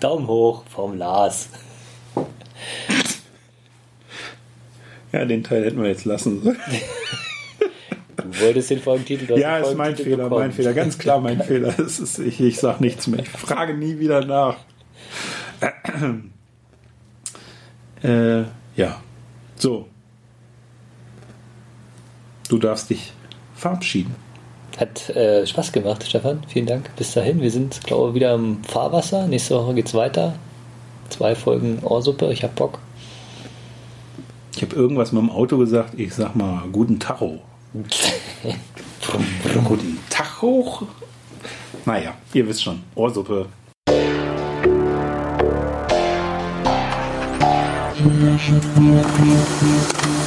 Daumen 0.00 0.26
hoch 0.28 0.62
vom 0.68 0.96
Lars. 0.96 1.48
Ja, 5.12 5.24
den 5.24 5.44
Teil 5.44 5.64
hätten 5.64 5.82
wir 5.82 5.88
jetzt 5.88 6.04
lassen 6.04 6.42
sollen. 6.42 6.58
Du 8.16 8.40
wolltest 8.40 8.70
den 8.70 8.80
Folgentitel. 8.80 9.38
Ja, 9.38 9.58
den 9.58 9.64
ist 9.64 9.76
mein 9.76 9.76
Folgentitel 9.76 10.10
Fehler, 10.10 10.24
bekommen. 10.24 10.40
mein 10.40 10.52
Fehler, 10.52 10.72
ganz 10.74 10.98
klar 10.98 11.20
mein 11.20 11.42
Fehler. 11.42 11.78
Ist, 11.78 12.18
ich, 12.18 12.40
ich 12.40 12.58
sag 12.58 12.80
nichts 12.80 13.06
mehr. 13.06 13.20
Ich 13.20 13.28
frage 13.28 13.74
nie 13.74 13.98
wieder 13.98 14.24
nach. 14.24 14.56
Äh, 18.02 18.42
ja. 18.76 19.00
So. 19.56 19.86
Du 22.48 22.58
darfst 22.58 22.90
dich 22.90 23.12
verabschieden. 23.54 24.14
Hat 24.78 25.10
äh, 25.10 25.46
Spaß 25.46 25.72
gemacht, 25.72 26.04
Stefan. 26.06 26.42
Vielen 26.48 26.66
Dank. 26.66 26.94
Bis 26.96 27.12
dahin. 27.12 27.40
Wir 27.40 27.50
sind, 27.50 27.82
glaube 27.84 28.10
ich, 28.10 28.14
wieder 28.14 28.34
im 28.34 28.64
Fahrwasser. 28.64 29.26
Nächste 29.26 29.54
Woche 29.56 29.74
geht's 29.74 29.94
weiter. 29.94 30.34
Zwei 31.10 31.34
Folgen 31.34 31.78
Ohrsuppe. 31.80 32.32
Ich 32.32 32.42
hab 32.42 32.54
Bock. 32.56 32.78
Ich 34.54 34.62
habe 34.62 34.74
irgendwas 34.74 35.12
mit 35.12 35.22
dem 35.22 35.30
Auto 35.30 35.58
gesagt. 35.58 35.98
Ich 35.98 36.14
sag 36.14 36.34
mal, 36.34 36.62
guten 36.72 36.98
Tacho. 36.98 37.40
guten 39.64 39.98
Tacho? 40.10 40.86
Naja, 41.84 42.14
ihr 42.32 42.46
wisst 42.46 42.62
schon. 42.62 42.82
Ohrsuppe. 42.94 43.46
Thank 48.04 48.48
you. 49.62 50.21